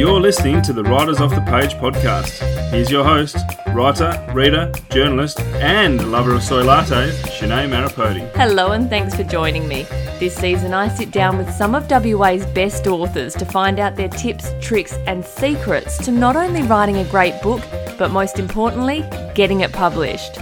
You're 0.00 0.18
listening 0.18 0.62
to 0.62 0.72
the 0.72 0.82
Writers 0.82 1.20
Off 1.20 1.28
the 1.28 1.42
Page 1.42 1.74
podcast. 1.74 2.40
Here's 2.70 2.90
your 2.90 3.04
host, 3.04 3.36
writer, 3.74 4.26
reader, 4.32 4.72
journalist, 4.90 5.40
and 5.40 6.10
lover 6.10 6.32
of 6.32 6.42
soy 6.42 6.62
lattes, 6.62 7.12
Shanae 7.26 7.68
Maripodi. 7.68 8.26
Hello, 8.34 8.72
and 8.72 8.88
thanks 8.88 9.14
for 9.14 9.24
joining 9.24 9.68
me. 9.68 9.82
This 10.18 10.34
season, 10.34 10.72
I 10.72 10.88
sit 10.88 11.10
down 11.10 11.36
with 11.36 11.50
some 11.50 11.74
of 11.74 11.86
WA's 11.90 12.46
best 12.46 12.86
authors 12.86 13.34
to 13.34 13.44
find 13.44 13.78
out 13.78 13.96
their 13.96 14.08
tips, 14.08 14.50
tricks, 14.62 14.94
and 15.06 15.22
secrets 15.22 15.98
to 16.06 16.10
not 16.10 16.34
only 16.34 16.62
writing 16.62 16.96
a 16.96 17.04
great 17.10 17.38
book, 17.42 17.60
but 17.98 18.10
most 18.10 18.38
importantly, 18.38 19.04
getting 19.34 19.60
it 19.60 19.70
published. 19.70 20.38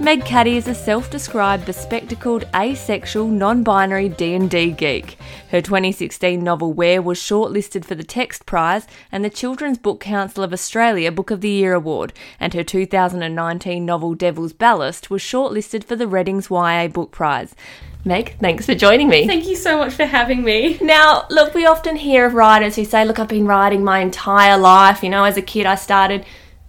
Meg 0.00 0.24
Caddy 0.24 0.56
is 0.56 0.66
a 0.66 0.74
self-described 0.74 1.64
bespectacled, 1.64 2.48
asexual, 2.52 3.28
non-binary 3.28 4.08
D&D 4.08 4.72
geek. 4.72 5.16
Her 5.50 5.62
2016 5.62 6.42
novel 6.42 6.74
Waer 6.74 7.00
was 7.00 7.18
shortlisted 7.18 7.84
for 7.84 7.94
the 7.94 8.02
Text 8.02 8.44
Prize 8.44 8.88
and 9.12 9.24
the 9.24 9.30
Children's 9.30 9.78
Book 9.78 10.00
Council 10.00 10.42
of 10.42 10.52
Australia 10.52 11.12
Book 11.12 11.30
of 11.30 11.40
the 11.40 11.48
Year 11.48 11.74
award, 11.74 12.12
and 12.40 12.52
her 12.54 12.64
2019 12.64 13.86
novel 13.86 14.14
Devil's 14.14 14.52
Ballast 14.52 15.10
was 15.10 15.22
shortlisted 15.22 15.84
for 15.84 15.94
the 15.94 16.08
Readings 16.08 16.50
YA 16.50 16.88
Book 16.88 17.12
Prize. 17.12 17.54
Meg, 18.04 18.36
thanks 18.40 18.66
for 18.66 18.74
joining 18.74 19.08
me. 19.08 19.26
Thank 19.28 19.46
you 19.46 19.56
so 19.56 19.78
much 19.78 19.94
for 19.94 20.04
having 20.04 20.42
me. 20.42 20.76
Now, 20.82 21.24
look, 21.30 21.54
we 21.54 21.66
often 21.66 21.96
hear 21.96 22.26
of 22.26 22.34
writers 22.34 22.76
who 22.76 22.84
say, 22.84 23.04
Look, 23.04 23.18
I've 23.18 23.28
been 23.28 23.46
writing 23.46 23.82
my 23.82 24.00
entire 24.00 24.58
life. 24.58 25.02
You 25.02 25.08
know, 25.08 25.24
as 25.24 25.38
a 25.38 25.42
kid, 25.42 25.64
I 25.64 25.76
started. 25.76 26.26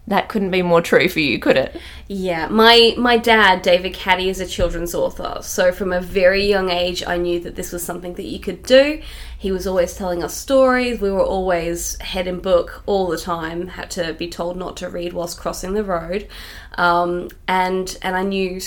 That 0.07 0.29
couldn't 0.29 0.51
be 0.51 0.61
more 0.61 0.81
true 0.81 1.09
for 1.09 1.19
you, 1.19 1.39
could 1.39 1.57
it? 1.57 1.79
Yeah, 2.07 2.47
my 2.47 2.93
my 2.95 3.17
dad, 3.17 3.63
David 3.63 3.95
Caddy, 3.95 4.29
is 4.29 4.39
a 4.39 4.45
children's 4.45 4.93
author. 4.93 5.39
So 5.41 5.71
from 5.71 5.91
a 5.91 5.99
very 5.99 6.45
young 6.45 6.69
age, 6.69 7.03
I 7.05 7.17
knew 7.17 7.39
that 7.39 7.55
this 7.55 7.71
was 7.71 7.83
something 7.83 8.13
that 8.13 8.25
you 8.25 8.39
could 8.39 8.61
do. 8.61 9.01
He 9.37 9.51
was 9.51 9.65
always 9.65 9.95
telling 9.95 10.23
us 10.23 10.35
stories. 10.35 11.01
We 11.01 11.11
were 11.11 11.23
always 11.23 11.99
head 12.01 12.27
in 12.27 12.39
book 12.39 12.83
all 12.85 13.07
the 13.07 13.17
time. 13.17 13.69
Had 13.69 13.89
to 13.91 14.13
be 14.13 14.29
told 14.29 14.57
not 14.57 14.77
to 14.77 14.89
read 14.89 15.13
whilst 15.13 15.39
crossing 15.39 15.73
the 15.73 15.83
road, 15.83 16.27
um, 16.77 17.29
and 17.47 17.97
and 18.03 18.15
I 18.15 18.21
knew 18.21 18.61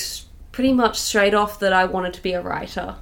pretty 0.51 0.73
much 0.73 0.99
straight 0.99 1.35
off 1.35 1.61
that 1.61 1.73
I 1.73 1.85
wanted 1.85 2.15
to 2.15 2.23
be 2.23 2.33
a 2.33 2.43
writer. 2.43 2.97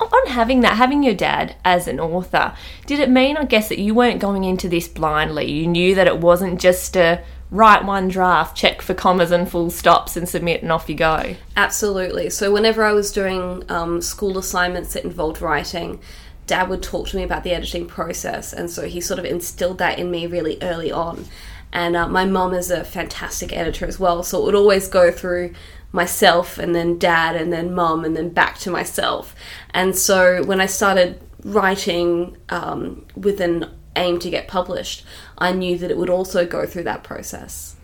On 0.00 0.26
having 0.28 0.60
that, 0.60 0.76
having 0.76 1.04
your 1.04 1.14
dad 1.14 1.54
as 1.64 1.86
an 1.86 2.00
author, 2.00 2.54
did 2.86 2.98
it 2.98 3.10
mean, 3.10 3.36
I 3.36 3.44
guess, 3.44 3.68
that 3.68 3.78
you 3.78 3.94
weren't 3.94 4.18
going 4.18 4.44
into 4.44 4.66
this 4.68 4.88
blindly? 4.88 5.50
You 5.52 5.66
knew 5.66 5.94
that 5.94 6.06
it 6.06 6.18
wasn't 6.18 6.58
just 6.58 6.96
a 6.96 7.22
write 7.50 7.84
one 7.84 8.08
draft, 8.08 8.56
check 8.56 8.82
for 8.82 8.94
commas 8.94 9.30
and 9.30 9.50
full 9.50 9.70
stops, 9.70 10.16
and 10.16 10.28
submit, 10.28 10.62
and 10.62 10.70
off 10.70 10.88
you 10.88 10.94
go. 10.94 11.36
Absolutely. 11.56 12.30
So, 12.30 12.52
whenever 12.52 12.84
I 12.84 12.92
was 12.92 13.12
doing 13.12 13.64
um, 13.68 14.00
school 14.00 14.38
assignments 14.38 14.94
that 14.94 15.04
involved 15.04 15.40
writing, 15.40 16.00
Dad 16.46 16.68
would 16.68 16.82
talk 16.82 17.08
to 17.08 17.16
me 17.16 17.22
about 17.22 17.44
the 17.44 17.52
editing 17.52 17.86
process, 17.86 18.52
and 18.52 18.70
so 18.70 18.86
he 18.86 19.00
sort 19.00 19.18
of 19.18 19.24
instilled 19.24 19.78
that 19.78 19.98
in 19.98 20.10
me 20.10 20.26
really 20.26 20.58
early 20.62 20.90
on. 20.90 21.26
And 21.72 21.94
uh, 21.94 22.08
my 22.08 22.24
mum 22.24 22.52
is 22.54 22.70
a 22.70 22.82
fantastic 22.82 23.52
editor 23.52 23.86
as 23.86 24.00
well, 24.00 24.22
so 24.22 24.40
it 24.40 24.44
would 24.44 24.54
always 24.56 24.88
go 24.88 25.12
through 25.12 25.54
myself 25.92 26.58
and 26.58 26.74
then 26.74 26.98
dad 26.98 27.36
and 27.36 27.52
then 27.52 27.74
mum 27.74 28.04
and 28.04 28.16
then 28.16 28.30
back 28.30 28.58
to 28.58 28.70
myself. 28.70 29.34
And 29.70 29.96
so 29.96 30.42
when 30.44 30.60
I 30.60 30.66
started 30.66 31.20
writing 31.44 32.36
um, 32.48 33.06
with 33.16 33.40
an 33.40 33.66
aim 33.96 34.18
to 34.20 34.30
get 34.30 34.48
published, 34.48 35.04
I 35.38 35.52
knew 35.52 35.78
that 35.78 35.90
it 35.90 35.96
would 35.96 36.10
also 36.10 36.46
go 36.46 36.66
through 36.66 36.84
that 36.84 37.02
process. 37.02 37.76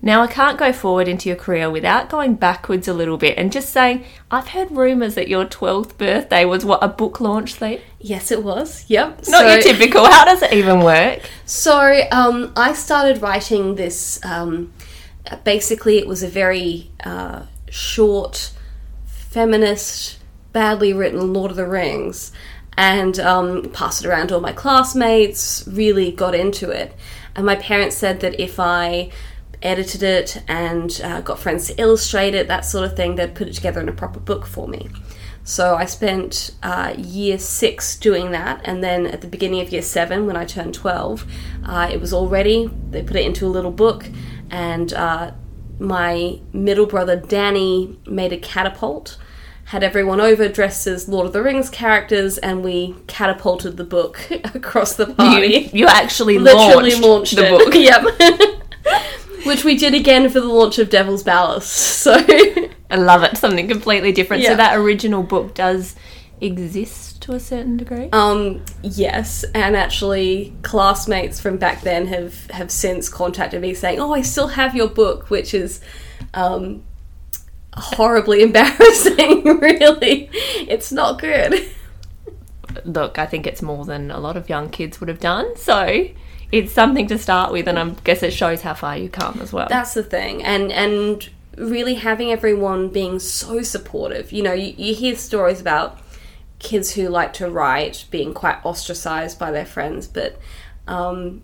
Now, 0.00 0.22
I 0.22 0.28
can't 0.28 0.56
go 0.56 0.72
forward 0.72 1.08
into 1.08 1.28
your 1.28 1.36
career 1.36 1.68
without 1.68 2.08
going 2.08 2.34
backwards 2.36 2.86
a 2.86 2.94
little 2.94 3.16
bit 3.16 3.36
and 3.36 3.50
just 3.50 3.70
saying, 3.70 4.04
I've 4.30 4.48
heard 4.48 4.70
rumours 4.70 5.16
that 5.16 5.26
your 5.26 5.44
12th 5.44 5.98
birthday 5.98 6.44
was 6.44 6.64
what, 6.64 6.78
a 6.84 6.88
book 6.88 7.20
launch 7.20 7.54
thing? 7.54 7.80
Yes, 7.98 8.30
it 8.30 8.44
was. 8.44 8.84
Yep. 8.88 9.26
Not 9.28 9.40
so, 9.40 9.48
your 9.48 9.60
typical. 9.60 10.04
How 10.04 10.24
does 10.24 10.42
it 10.42 10.52
even 10.52 10.80
work? 10.80 11.28
So, 11.46 12.02
um, 12.12 12.52
I 12.54 12.74
started 12.74 13.20
writing 13.20 13.74
this. 13.74 14.24
Um, 14.24 14.72
basically, 15.42 15.98
it 15.98 16.06
was 16.06 16.22
a 16.22 16.28
very 16.28 16.92
uh, 17.02 17.46
short, 17.68 18.52
feminist, 19.04 20.18
badly 20.52 20.92
written 20.92 21.32
Lord 21.32 21.50
of 21.50 21.56
the 21.56 21.66
Rings 21.66 22.30
and 22.78 23.18
um, 23.18 23.64
passed 23.70 24.04
it 24.04 24.08
around 24.08 24.28
to 24.28 24.36
all 24.36 24.40
my 24.40 24.52
classmates, 24.52 25.66
really 25.66 26.12
got 26.12 26.32
into 26.32 26.70
it. 26.70 26.94
And 27.34 27.44
my 27.44 27.56
parents 27.56 27.96
said 27.96 28.20
that 28.20 28.38
if 28.40 28.60
I 28.60 29.10
edited 29.60 30.04
it 30.04 30.40
and 30.46 31.00
uh, 31.02 31.20
got 31.22 31.40
friends 31.40 31.66
to 31.66 31.80
illustrate 31.80 32.36
it, 32.36 32.46
that 32.46 32.64
sort 32.64 32.84
of 32.84 32.94
thing, 32.94 33.16
they'd 33.16 33.34
put 33.34 33.48
it 33.48 33.54
together 33.54 33.80
in 33.80 33.88
a 33.88 33.92
proper 33.92 34.20
book 34.20 34.46
for 34.46 34.68
me. 34.68 34.88
So 35.42 35.74
I 35.74 35.86
spent 35.86 36.52
uh, 36.62 36.94
year 36.96 37.36
six 37.38 37.96
doing 37.96 38.30
that, 38.30 38.60
and 38.62 38.84
then 38.84 39.06
at 39.06 39.22
the 39.22 39.26
beginning 39.26 39.60
of 39.60 39.72
year 39.72 39.82
seven, 39.82 40.24
when 40.26 40.36
I 40.36 40.44
turned 40.44 40.74
12, 40.74 41.26
uh, 41.64 41.88
it 41.92 42.00
was 42.00 42.12
all 42.12 42.28
ready. 42.28 42.70
They 42.90 43.02
put 43.02 43.16
it 43.16 43.26
into 43.26 43.44
a 43.44 43.48
little 43.48 43.72
book, 43.72 44.08
and 44.50 44.92
uh, 44.92 45.32
my 45.80 46.38
middle 46.52 46.86
brother 46.86 47.16
Danny 47.16 47.98
made 48.06 48.32
a 48.32 48.38
catapult 48.38 49.18
had 49.68 49.82
everyone 49.82 50.18
over 50.18 50.48
dressed 50.48 50.86
as 50.86 51.10
Lord 51.10 51.26
of 51.26 51.34
the 51.34 51.42
Rings 51.42 51.68
characters, 51.68 52.38
and 52.38 52.64
we 52.64 52.94
catapulted 53.06 53.76
the 53.76 53.84
book 53.84 54.18
across 54.54 54.94
the 54.94 55.12
party. 55.12 55.46
You, 55.46 55.80
you 55.80 55.86
actually 55.86 56.38
literally 56.38 56.92
launched, 56.92 57.34
launched 57.34 57.36
the 57.36 57.44
it. 57.44 57.58
book. 57.58 57.74
yep. 58.94 59.44
Which 59.46 59.64
we 59.64 59.76
did 59.76 59.92
again 59.92 60.30
for 60.30 60.40
the 60.40 60.48
launch 60.48 60.78
of 60.78 60.88
Devil's 60.88 61.22
Ballast. 61.22 61.70
So 61.70 62.14
I 62.90 62.96
love 62.96 63.22
it. 63.24 63.36
Something 63.36 63.68
completely 63.68 64.10
different. 64.10 64.42
Yeah. 64.42 64.50
So 64.50 64.56
that 64.56 64.78
original 64.78 65.22
book 65.22 65.54
does 65.54 65.96
exist 66.40 67.20
to 67.22 67.32
a 67.32 67.40
certain 67.40 67.76
degree. 67.76 68.08
Um, 68.10 68.64
yes, 68.82 69.44
and 69.54 69.76
actually, 69.76 70.56
classmates 70.62 71.40
from 71.40 71.58
back 71.58 71.82
then 71.82 72.06
have 72.06 72.50
have 72.50 72.70
since 72.70 73.10
contacted 73.10 73.60
me 73.60 73.74
saying, 73.74 74.00
"Oh, 74.00 74.14
I 74.14 74.22
still 74.22 74.48
have 74.48 74.74
your 74.74 74.88
book," 74.88 75.28
which 75.28 75.52
is 75.52 75.80
um, 76.32 76.82
horribly 77.78 78.42
embarrassing. 78.48 79.44
really, 79.58 80.28
it's 80.32 80.92
not 80.92 81.20
good. 81.20 81.68
Look, 82.84 83.18
I 83.18 83.26
think 83.26 83.46
it's 83.46 83.62
more 83.62 83.84
than 83.84 84.10
a 84.10 84.18
lot 84.18 84.36
of 84.36 84.48
young 84.48 84.70
kids 84.70 85.00
would 85.00 85.08
have 85.08 85.20
done. 85.20 85.56
So 85.56 86.08
it's 86.52 86.72
something 86.72 87.06
to 87.08 87.18
start 87.18 87.52
with, 87.52 87.68
and 87.68 87.78
I 87.78 87.90
guess 88.04 88.22
it 88.22 88.32
shows 88.32 88.62
how 88.62 88.74
far 88.74 88.96
you 88.96 89.08
come 89.08 89.40
as 89.40 89.52
well. 89.52 89.66
That's 89.68 89.94
the 89.94 90.02
thing, 90.02 90.42
and 90.42 90.72
and 90.72 91.28
really 91.56 91.94
having 91.94 92.30
everyone 92.30 92.88
being 92.88 93.18
so 93.18 93.62
supportive. 93.62 94.32
You 94.32 94.42
know, 94.42 94.52
you, 94.52 94.74
you 94.76 94.94
hear 94.94 95.16
stories 95.16 95.60
about 95.60 95.98
kids 96.58 96.92
who 96.92 97.08
like 97.08 97.32
to 97.34 97.50
write 97.50 98.04
being 98.10 98.34
quite 98.34 98.64
ostracized 98.64 99.38
by 99.38 99.50
their 99.50 99.66
friends, 99.66 100.06
but 100.06 100.38
um, 100.86 101.42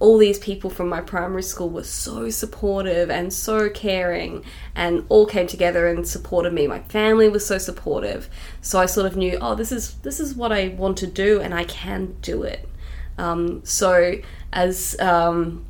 all 0.00 0.18
these 0.18 0.38
people 0.38 0.68
from 0.68 0.88
my 0.88 1.00
primary 1.00 1.42
school 1.42 1.70
were 1.70 1.84
so 1.84 2.28
supportive 2.28 3.10
and 3.10 3.32
so 3.32 3.70
caring 3.70 4.44
and 4.74 5.04
all 5.08 5.24
came 5.24 5.46
together 5.46 5.86
and 5.88 6.06
supported 6.06 6.52
me. 6.52 6.66
My 6.66 6.80
family 6.80 7.28
was 7.28 7.46
so 7.46 7.56
supportive. 7.58 8.28
So 8.60 8.78
i 8.78 8.86
sort 8.86 9.06
of 9.06 9.16
knew 9.16 9.38
oh 9.40 9.54
this 9.54 9.72
is 9.72 9.94
this 10.02 10.20
is 10.20 10.34
what 10.34 10.52
i 10.52 10.68
want 10.68 10.98
to 10.98 11.06
do 11.06 11.40
and 11.40 11.54
i 11.54 11.64
can 11.64 12.16
do 12.20 12.42
it. 12.42 12.68
Um, 13.16 13.64
so 13.64 14.14
as 14.52 14.98
um, 15.00 15.64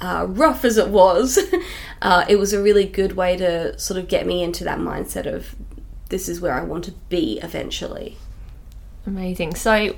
uh, 0.00 0.26
rough 0.28 0.64
as 0.64 0.76
it 0.76 0.88
was 0.88 1.38
uh, 2.02 2.24
it 2.28 2.36
was 2.36 2.52
a 2.52 2.62
really 2.62 2.84
good 2.84 3.16
way 3.16 3.36
to 3.36 3.76
sort 3.78 3.98
of 3.98 4.06
get 4.06 4.26
me 4.26 4.42
into 4.42 4.62
that 4.62 4.78
mindset 4.78 5.26
of 5.26 5.56
this 6.08 6.28
is 6.28 6.40
where 6.40 6.52
i 6.52 6.62
want 6.62 6.84
to 6.84 6.92
be 7.08 7.40
eventually. 7.42 8.16
Amazing. 9.06 9.54
So, 9.54 9.94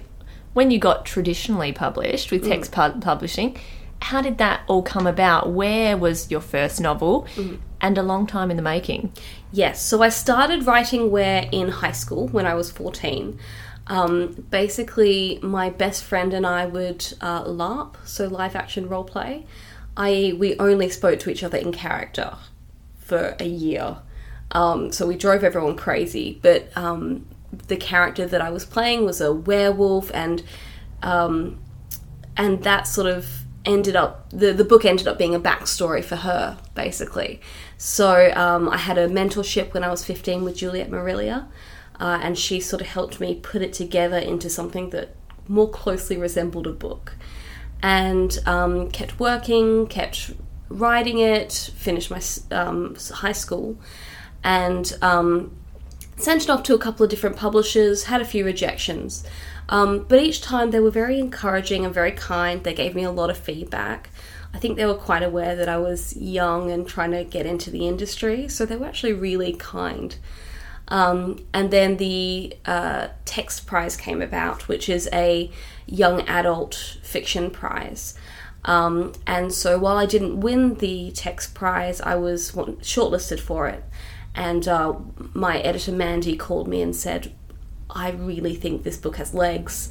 when 0.55 0.71
you 0.71 0.79
got 0.79 1.05
traditionally 1.05 1.73
published 1.73 2.31
with 2.31 2.47
text 2.49 2.73
pub- 2.73 3.03
publishing, 3.03 3.57
how 4.03 4.23
did 4.23 4.39
that 4.39 4.63
all 4.67 4.83
come 4.83 5.07
about? 5.07 5.49
Waer 5.49 5.97
was 5.99 6.31
your 6.31 6.41
first 6.41 6.81
novel, 6.81 7.27
and 7.81 7.99
a 7.99 8.03
long 8.03 8.27
time 8.27 8.51
in 8.51 8.57
the 8.57 8.63
making? 8.63 9.13
Yes, 9.53 9.83
so 9.83 10.03
I 10.03 10.09
started 10.09 10.67
writing 10.67 11.11
Waer 11.11 11.49
in 11.53 11.69
high 11.69 11.93
school 11.93 12.29
when 12.29 12.47
I 12.47 12.55
was 12.55 12.71
14. 12.71 13.39
Um, 13.89 14.47
basically, 14.51 15.39
my 15.43 15.71
best 15.71 16.05
friend 16.05 16.35
and 16.35 16.47
I 16.47 16.67
would 16.67 17.07
uh, 17.21 17.45
LARP, 17.45 17.97
so 18.05 18.27
live 18.27 18.55
action 18.55 18.89
role 18.89 19.05
play. 19.05 19.47
I 19.97 20.35
we 20.39 20.57
only 20.59 20.91
spoke 20.91 21.19
to 21.21 21.31
each 21.31 21.43
other 21.43 21.59
in 21.59 21.73
character 21.73 22.37
for 22.99 23.35
a 23.41 23.47
year, 23.47 23.99
um, 24.53 24.93
so 24.93 25.07
we 25.07 25.17
drove 25.17 25.43
everyone 25.43 25.77
crazy. 25.77 26.39
But 26.43 26.77
um, 26.77 27.27
the 27.69 27.77
character 27.77 28.27
that 28.27 28.41
I 28.41 28.51
was 28.51 28.65
playing 28.65 29.05
was 29.05 29.21
a 29.21 29.33
werewolf, 29.33 30.11
and 30.13 30.43
um, 31.03 31.61
and 32.37 32.63
that 32.65 32.87
sort 32.87 33.07
of 33.07 33.45
ended 33.65 33.95
up 33.95 34.31
the 34.31 34.53
the 34.53 34.65
book 34.65 34.85
ended 34.85 35.07
up 35.07 35.19
being 35.19 35.35
a 35.35 35.41
backstory 35.41 36.05
for 36.05 36.17
her 36.17 36.59
basically. 36.75 37.41
So 37.77 38.33
um, 38.35 38.69
I 38.69 38.79
had 38.79 38.99
a 38.99 39.09
mentorship 39.09 39.75
when 39.75 39.85
I 39.85 39.91
was 39.91 40.05
15 40.05 40.43
with 40.43 40.57
Juliet 40.57 40.91
Marillier, 40.91 41.47
uh, 42.01 42.19
and 42.23 42.37
she 42.39 42.61
sort 42.61 42.81
of 42.81 42.89
helped 42.89 43.21
me 43.21 43.37
put 43.37 43.63
it 43.63 43.73
together 43.73 44.19
into 44.19 44.49
something 44.51 44.91
that 44.91 45.15
more 45.47 45.69
closely 45.69 46.17
resembled 46.17 46.67
a 46.67 46.73
book, 46.73 47.15
and 47.83 48.39
um, 48.47 48.91
kept 48.91 49.21
working, 49.21 49.87
kept 49.87 50.33
writing 50.69 51.19
it, 51.19 51.71
finished 51.77 52.11
my 52.11 52.21
um, 52.51 52.97
high 53.13 53.33
school, 53.33 53.79
and 54.45 54.97
um, 55.03 55.58
sent 56.19 56.43
it 56.43 56.51
off 56.51 56.63
to 56.65 56.75
a 56.75 56.79
couple 56.79 57.05
of 57.05 57.11
different 57.11 57.37
publishers, 57.37 58.05
had 58.05 58.21
a 58.21 58.25
few 58.25 58.45
rejections. 58.45 59.25
Um, 59.69 60.07
but 60.09 60.23
each 60.23 60.41
time 60.41 60.71
they 60.71 60.81
were 60.81 60.91
very 60.91 61.19
encouraging 61.19 61.85
and 61.85 61.95
very 61.95 62.13
kind. 62.13 62.65
They 62.65 62.75
gave 62.75 62.95
me 62.95 63.05
a 63.05 63.11
lot 63.11 63.31
of 63.31 63.39
feedback. 63.39 64.11
I 64.53 64.59
think 64.59 64.77
they 64.77 64.87
were 64.87 64.95
quite 64.95 65.23
aware 65.23 65.55
that 65.57 65.69
I 65.69 65.77
was 65.77 66.17
young 66.17 66.71
and 66.71 66.89
trying 66.89 67.11
to 67.13 67.25
get 67.25 67.45
into 67.47 67.71
the 67.71 67.87
industry, 67.87 68.49
so 68.49 68.65
they 68.65 68.77
were 68.77 68.87
actually 68.87 69.13
really 69.13 69.53
kind. 69.53 70.17
Um, 70.89 71.45
and 71.53 71.71
then 71.71 71.99
the 71.99 72.57
uh, 72.65 73.09
Text 73.27 73.67
Prize 73.67 73.95
came 73.95 74.23
about, 74.23 74.69
which 74.69 74.89
is 74.89 75.09
a 75.13 75.51
young 75.87 76.23
adult 76.23 76.99
fiction 77.03 77.51
prize. 77.51 78.15
Um, 78.65 79.13
and 79.27 79.53
so 79.53 79.79
while 79.79 79.97
I 79.97 80.07
didn't 80.07 80.41
win 80.41 80.75
the 80.77 81.11
Text 81.13 81.55
Prize, 81.55 82.01
I 82.01 82.15
was 82.15 82.53
shortlisted 82.53 83.39
for 83.39 83.69
it. 83.69 83.85
And 84.39 84.69
uh, 84.69 84.95
my 85.35 85.59
editor 85.59 85.91
Mandy 85.91 86.37
called 86.37 86.69
me 86.69 86.81
and 86.81 86.95
said, 86.95 87.33
I 87.91 88.13
really 88.13 88.55
think 88.55 88.85
this 88.85 88.97
book 88.97 89.17
has 89.17 89.35
legs. 89.35 89.91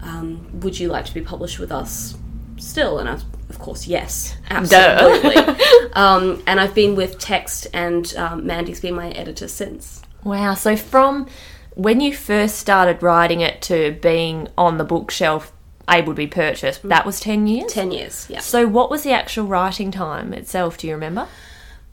Um, 0.00 0.60
would 0.60 0.78
you 0.78 0.88
like 0.88 1.04
to 1.06 1.14
be 1.14 1.20
published 1.20 1.58
with 1.58 1.72
us 1.72 2.16
still? 2.58 3.00
And 3.00 3.08
I, 3.08 3.14
of 3.48 3.58
course, 3.58 3.88
yes, 3.88 4.36
absolutely. 4.50 5.34
um, 5.94 6.40
and 6.46 6.60
I've 6.60 6.76
been 6.76 6.94
with 6.94 7.18
Text, 7.18 7.66
and 7.74 8.14
um, 8.16 8.46
Mandy's 8.46 8.78
been 8.78 8.94
my 8.94 9.10
editor 9.10 9.48
since. 9.48 10.00
Wow. 10.22 10.54
So 10.54 10.76
from 10.76 11.26
when 11.74 12.00
you 12.00 12.14
first 12.14 12.56
started 12.56 13.02
writing 13.02 13.40
it 13.40 13.60
to 13.62 13.98
being 14.00 14.46
on 14.56 14.78
the 14.78 14.84
bookshelf, 14.84 15.52
able 15.90 16.12
to 16.12 16.16
be 16.16 16.28
purchased, 16.28 16.88
that 16.88 17.04
was 17.04 17.18
10 17.18 17.48
years? 17.48 17.72
10 17.72 17.90
years, 17.90 18.28
yeah. 18.30 18.38
So 18.38 18.68
what 18.68 18.92
was 18.92 19.02
the 19.02 19.10
actual 19.10 19.46
writing 19.46 19.90
time 19.90 20.32
itself? 20.32 20.78
Do 20.78 20.86
you 20.86 20.94
remember? 20.94 21.26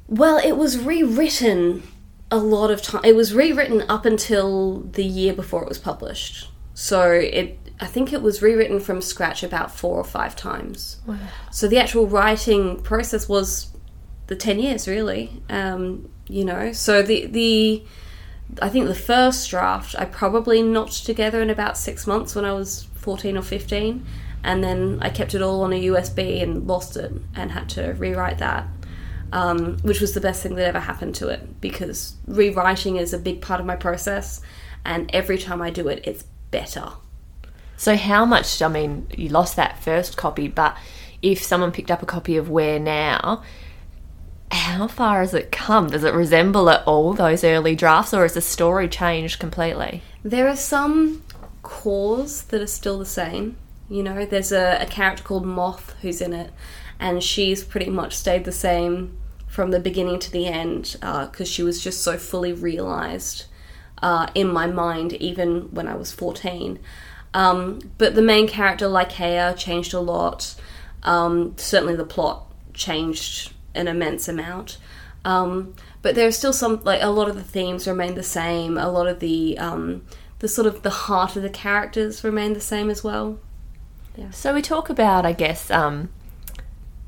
Well, 0.08 0.38
it 0.38 0.56
was 0.56 0.78
rewritten 0.78 1.82
a 2.36 2.40
lot 2.40 2.72
of 2.72 2.82
time. 2.82 3.02
It 3.04 3.16
was 3.16 3.34
rewritten 3.34 3.84
up 3.90 4.06
until 4.06 4.82
the 4.82 5.04
year 5.04 5.34
before 5.34 5.64
it 5.64 5.70
was 5.70 5.80
published. 5.80 6.50
So 6.74 7.10
it 7.12 7.60
I 7.80 7.88
think 7.88 8.14
it 8.14 8.22
was 8.22 8.42
rewritten 8.42 8.80
from 8.80 9.02
scratch 9.02 9.44
about 9.44 9.72
four 9.72 9.98
or 9.98 10.04
five 10.04 10.36
times. 10.36 10.98
Wow. 11.06 11.18
So 11.52 11.68
the 11.68 11.78
actual 11.78 12.08
writing 12.08 12.82
process 12.82 13.28
was 13.28 13.72
the 14.28 14.36
10 14.36 14.60
years 14.60 14.88
really. 14.88 15.42
Um, 15.50 16.10
you 16.28 16.46
know, 16.46 16.72
so 16.72 17.02
the 17.02 17.26
the 17.28 17.84
I 18.62 18.70
think 18.70 18.88
the 18.88 18.96
first 18.96 19.50
draft 19.50 19.96
I 19.98 20.06
probably 20.06 20.62
knocked 20.62 21.06
together 21.06 21.42
in 21.42 21.50
about 21.50 21.78
six 21.78 22.06
months 22.08 22.36
when 22.36 22.46
I 22.46 22.54
was 22.54 22.84
14 22.96 23.38
or 23.38 23.42
15. 23.42 24.06
And 24.44 24.64
then 24.64 25.00
I 25.02 25.10
kept 25.10 25.34
it 25.34 25.42
all 25.42 25.64
on 25.64 25.74
a 25.74 25.86
USB 25.86 26.42
and 26.44 26.68
lost 26.68 26.96
it 26.98 27.12
and 27.36 27.52
had 27.52 27.68
to 27.70 27.94
rewrite 27.94 28.38
that, 28.38 28.68
um, 29.32 29.78
which 29.80 30.02
was 30.02 30.14
the 30.14 30.22
best 30.22 30.44
thing 30.44 30.56
that 30.56 30.66
ever 30.66 30.80
happened 30.80 31.16
to 31.16 31.28
it 31.30 31.62
because 31.62 32.16
rewriting 32.28 32.98
is 32.98 33.14
a 33.14 33.20
big 33.20 33.42
part 33.42 33.60
of 33.60 33.66
my 33.66 33.76
process. 33.76 34.42
And 34.86 35.10
every 35.14 35.38
time 35.38 35.62
I 35.62 35.72
do 35.72 35.88
it, 35.88 36.04
it's 36.06 36.24
better. 36.52 36.92
So, 37.78 37.96
how 37.96 38.26
much? 38.26 38.62
I 38.62 38.68
mean, 38.68 39.08
you 39.16 39.30
lost 39.30 39.56
that 39.56 39.82
first 39.82 40.16
copy, 40.16 40.48
but 40.48 40.78
if 41.22 41.42
someone 41.42 41.72
picked 41.72 41.92
up 41.92 42.02
a 42.02 42.06
copy 42.06 42.38
of 42.38 42.50
Waer 42.50 42.80
Now, 42.80 43.44
how 44.52 44.88
far 44.88 45.22
has 45.22 45.34
it 45.34 45.52
come? 45.52 45.88
Does 45.88 46.04
it 46.04 46.14
resemble 46.14 46.70
at 46.70 46.86
all 46.88 47.14
those 47.14 47.44
early 47.44 47.76
drafts, 47.76 48.14
or 48.14 48.22
has 48.24 48.34
the 48.34 48.42
story 48.42 48.88
changed 48.88 49.40
completely? 49.40 50.04
There 50.24 50.48
are 50.48 50.56
some 50.56 51.24
cores 51.64 52.44
that 52.44 52.62
are 52.62 52.68
still 52.68 53.00
the 53.00 53.06
same. 53.06 53.58
You 53.90 54.04
know, 54.04 54.26
there's 54.26 54.52
a, 54.52 54.78
a 54.82 54.86
character 54.86 55.24
called 55.24 55.46
Moth 55.46 55.96
who's 56.02 56.22
in 56.22 56.34
it, 56.34 56.52
and 57.00 57.24
she's 57.24 57.64
pretty 57.64 57.90
much 57.90 58.16
stayed 58.16 58.46
the 58.46 58.52
same 58.52 59.18
from 59.48 59.72
the 59.72 59.80
beginning 59.80 60.20
to 60.20 60.32
the 60.32 60.48
end 60.48 60.96
because 61.00 61.42
uh, 61.42 61.46
she 61.46 61.64
was 61.64 61.84
just 61.84 62.02
so 62.02 62.18
fully 62.18 62.54
realized 62.54 63.46
uh, 64.02 64.28
in 64.36 64.52
my 64.52 64.68
mind, 64.68 65.14
even 65.14 65.74
when 65.74 65.88
I 65.88 65.96
was 65.96 66.12
14. 66.12 66.80
Um, 67.34 67.80
but 67.98 68.16
the 68.16 68.22
main 68.22 68.48
character, 68.48 68.88
Lycaea, 68.88 69.56
changed 69.58 69.94
a 69.94 70.00
lot. 70.00 70.56
Um, 71.04 71.54
certainly, 71.58 71.96
the 71.96 72.06
plot 72.06 72.52
changed 72.74 73.54
an 73.74 73.88
immense 73.88 74.28
amount. 74.28 74.78
Um, 75.26 75.76
but 76.02 76.16
there 76.16 76.28
are 76.28 76.32
still 76.32 76.54
some, 76.54 76.82
like 76.84 77.02
a 77.02 77.10
lot 77.10 77.30
of 77.30 77.36
the 77.36 77.44
themes 77.44 77.88
remain 77.88 78.16
the 78.16 78.24
same. 78.24 78.78
A 78.78 78.90
lot 78.90 79.08
of 79.08 79.20
the 79.20 79.58
um, 79.58 80.06
the 80.40 80.48
sort 80.48 80.68
of 80.68 80.84
the 80.84 80.90
heart 80.90 81.36
of 81.36 81.42
the 81.42 81.50
characters 81.50 82.24
remain 82.24 82.54
the 82.54 82.62
same 82.62 82.90
as 82.90 83.04
well. 83.04 83.40
Yeah. 84.16 84.30
So 84.32 84.54
we 84.54 84.62
talk 84.62 84.90
about, 84.90 85.26
I 85.26 85.34
guess, 85.34 85.70
um, 85.72 86.10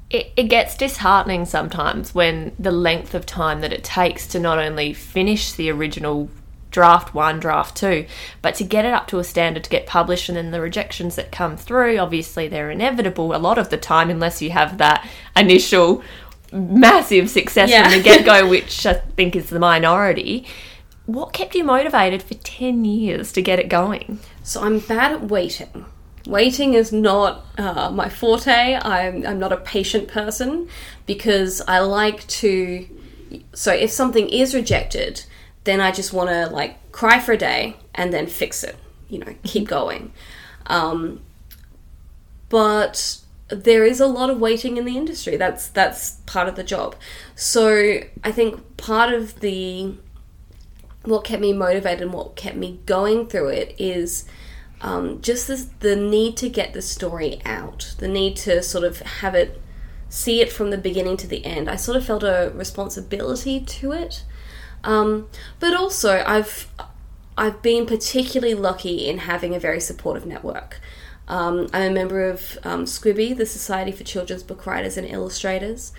it, 0.09 0.31
it 0.37 0.43
gets 0.43 0.77
disheartening 0.77 1.45
sometimes 1.45 2.15
when 2.15 2.53
the 2.57 2.71
length 2.71 3.13
of 3.13 3.25
time 3.25 3.61
that 3.61 3.73
it 3.73 3.83
takes 3.83 4.25
to 4.27 4.39
not 4.39 4.57
only 4.57 4.93
finish 4.93 5.51
the 5.51 5.69
original 5.69 6.29
draft 6.71 7.13
one, 7.13 7.39
draft 7.39 7.75
two, 7.75 8.05
but 8.41 8.55
to 8.55 8.63
get 8.63 8.85
it 8.85 8.93
up 8.93 9.07
to 9.07 9.19
a 9.19 9.23
standard 9.23 9.63
to 9.63 9.69
get 9.69 9.85
published 9.85 10.29
and 10.29 10.37
then 10.37 10.51
the 10.51 10.61
rejections 10.61 11.15
that 11.15 11.31
come 11.31 11.57
through, 11.57 11.97
obviously 11.97 12.47
they're 12.47 12.71
inevitable 12.71 13.35
a 13.35 13.37
lot 13.37 13.57
of 13.57 13.69
the 13.69 13.77
time 13.77 14.09
unless 14.09 14.41
you 14.41 14.51
have 14.51 14.77
that 14.77 15.07
initial 15.35 16.01
massive 16.51 17.29
success 17.29 17.69
yeah. 17.69 17.83
from 17.83 17.97
the 17.97 18.03
get 18.03 18.25
go, 18.25 18.47
which 18.49 18.85
I 18.85 18.93
think 18.93 19.35
is 19.35 19.49
the 19.49 19.59
minority. 19.59 20.45
What 21.05 21.33
kept 21.33 21.55
you 21.55 21.63
motivated 21.63 22.21
for 22.21 22.33
10 22.33 22.85
years 22.85 23.31
to 23.33 23.41
get 23.41 23.59
it 23.59 23.69
going? 23.69 24.19
So 24.43 24.61
I'm 24.61 24.79
bad 24.79 25.11
at 25.13 25.23
waiting. 25.23 25.85
Waiting 26.27 26.73
is 26.73 26.91
not 26.91 27.45
uh, 27.57 27.89
my 27.89 28.09
forte. 28.09 28.75
I'm, 28.75 29.25
I'm 29.25 29.39
not 29.39 29.53
a 29.53 29.57
patient 29.57 30.09
person 30.09 30.67
because 31.05 31.61
I 31.67 31.79
like 31.79 32.27
to. 32.27 32.87
So 33.53 33.71
if 33.73 33.91
something 33.91 34.27
is 34.27 34.53
rejected, 34.53 35.23
then 35.63 35.79
I 35.79 35.91
just 35.91 36.11
want 36.11 36.29
to 36.29 36.47
like 36.47 36.91
cry 36.91 37.19
for 37.19 37.31
a 37.31 37.37
day 37.37 37.77
and 37.95 38.13
then 38.13 38.27
fix 38.27 38.63
it, 38.63 38.75
you 39.09 39.19
know, 39.19 39.35
keep 39.43 39.63
mm-hmm. 39.63 39.69
going. 39.69 40.13
Um, 40.65 41.21
but 42.49 43.19
there 43.49 43.85
is 43.85 43.99
a 43.99 44.07
lot 44.07 44.29
of 44.29 44.39
waiting 44.39 44.77
in 44.77 44.85
the 44.85 44.97
industry. 44.97 45.37
That's 45.37 45.67
that's 45.67 46.17
part 46.25 46.49
of 46.49 46.55
the 46.55 46.63
job. 46.63 46.95
So 47.35 47.99
I 48.23 48.31
think 48.31 48.77
part 48.77 49.13
of 49.13 49.39
the 49.39 49.95
what 51.03 51.23
kept 51.23 51.41
me 51.41 51.53
motivated 51.53 52.01
and 52.01 52.13
what 52.13 52.35
kept 52.35 52.57
me 52.57 52.81
going 52.85 53.27
through 53.27 53.47
it 53.47 53.75
is 53.77 54.25
um, 54.81 55.21
just 55.21 55.47
this, 55.47 55.69
the 55.79 55.95
need 55.95 56.37
to 56.37 56.49
get 56.49 56.73
the 56.73 56.81
story 56.81 57.41
out, 57.45 57.95
the 57.99 58.07
need 58.07 58.35
to 58.37 58.61
sort 58.61 58.83
of 58.83 58.99
have 58.99 59.33
it, 59.35 59.61
see 60.09 60.41
it 60.41 60.51
from 60.51 60.69
the 60.69 60.77
beginning 60.77 61.17
to 61.17 61.27
the 61.27 61.45
end. 61.45 61.69
I 61.69 61.75
sort 61.75 61.97
of 61.97 62.05
felt 62.05 62.23
a 62.23 62.51
responsibility 62.53 63.59
to 63.59 63.91
it, 63.91 64.23
um, 64.83 65.27
but 65.59 65.75
also 65.75 66.23
I've 66.25 66.71
I've 67.37 67.61
been 67.61 67.85
particularly 67.85 68.55
lucky 68.55 69.07
in 69.07 69.19
having 69.19 69.55
a 69.55 69.59
very 69.59 69.79
supportive 69.79 70.25
network. 70.25 70.79
Um, 71.27 71.67
I'm 71.73 71.91
a 71.91 71.93
member 71.93 72.29
of 72.29 72.57
um, 72.63 72.85
Squibby, 72.85 73.35
the 73.35 73.45
Society 73.45 73.91
for 73.91 74.03
Children's 74.03 74.43
Book 74.43 74.65
Writers 74.65 74.97
and 74.97 75.05
Illustrators, 75.05 75.91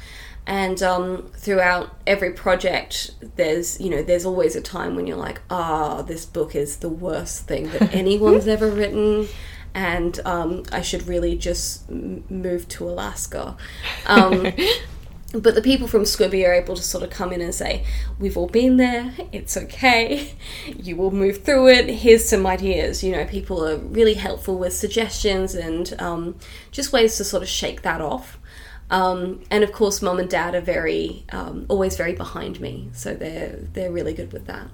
and 0.48 0.82
um, 0.82 1.30
throughout 1.34 1.94
every 2.06 2.32
project 2.32 3.10
there's 3.36 3.78
you 3.80 3.90
know 3.90 4.02
there's 4.02 4.24
always 4.24 4.56
a 4.56 4.62
time 4.62 4.96
when 4.96 5.06
you're 5.06 5.16
like 5.16 5.40
ah 5.50 5.98
oh, 5.98 6.02
this 6.02 6.24
book 6.24 6.56
is 6.56 6.78
the 6.78 6.88
worst 6.88 7.46
thing 7.46 7.70
that 7.70 7.94
anyone's 7.94 8.48
ever 8.48 8.68
written. 8.68 9.28
And 9.74 10.18
um, 10.24 10.64
i 10.72 10.80
should 10.80 11.06
really 11.06 11.36
just 11.36 11.88
m- 11.90 12.24
move 12.28 12.66
to 12.68 12.88
alaska. 12.88 13.56
Um, 14.06 14.52
but 15.32 15.54
the 15.54 15.60
people 15.60 15.86
from 15.86 16.04
Squibby 16.04 16.48
are 16.48 16.54
able 16.54 16.74
to 16.74 16.82
sort 16.82 17.04
of 17.04 17.10
come 17.10 17.32
in 17.32 17.42
and 17.42 17.54
say, 17.54 17.84
We've 18.18 18.36
all 18.36 18.46
been 18.46 18.78
there, 18.78 19.12
it's 19.30 19.56
okay, 19.56 20.32
you 20.74 20.96
will 20.96 21.10
move 21.10 21.44
through 21.44 21.68
it, 21.68 21.88
here's 21.88 22.26
some 22.26 22.46
ideas. 22.46 23.04
You 23.04 23.12
know, 23.12 23.26
people 23.26 23.64
are 23.64 23.76
really 23.76 24.14
helpful 24.14 24.56
with 24.58 24.72
suggestions 24.72 25.54
and 25.54 25.94
um, 26.00 26.36
just 26.70 26.92
ways 26.92 27.18
to 27.18 27.24
sort 27.24 27.42
of 27.42 27.48
shake 27.48 27.82
that 27.82 28.00
off. 28.00 28.37
Um, 28.90 29.42
and 29.50 29.64
of 29.64 29.72
course, 29.72 30.00
mom 30.00 30.18
and 30.18 30.30
dad 30.30 30.54
are 30.54 30.60
very, 30.60 31.24
um, 31.30 31.66
always 31.68 31.96
very 31.96 32.14
behind 32.14 32.60
me, 32.60 32.88
so 32.92 33.14
they're 33.14 33.56
they're 33.72 33.92
really 33.92 34.14
good 34.14 34.32
with 34.32 34.46
that. 34.46 34.68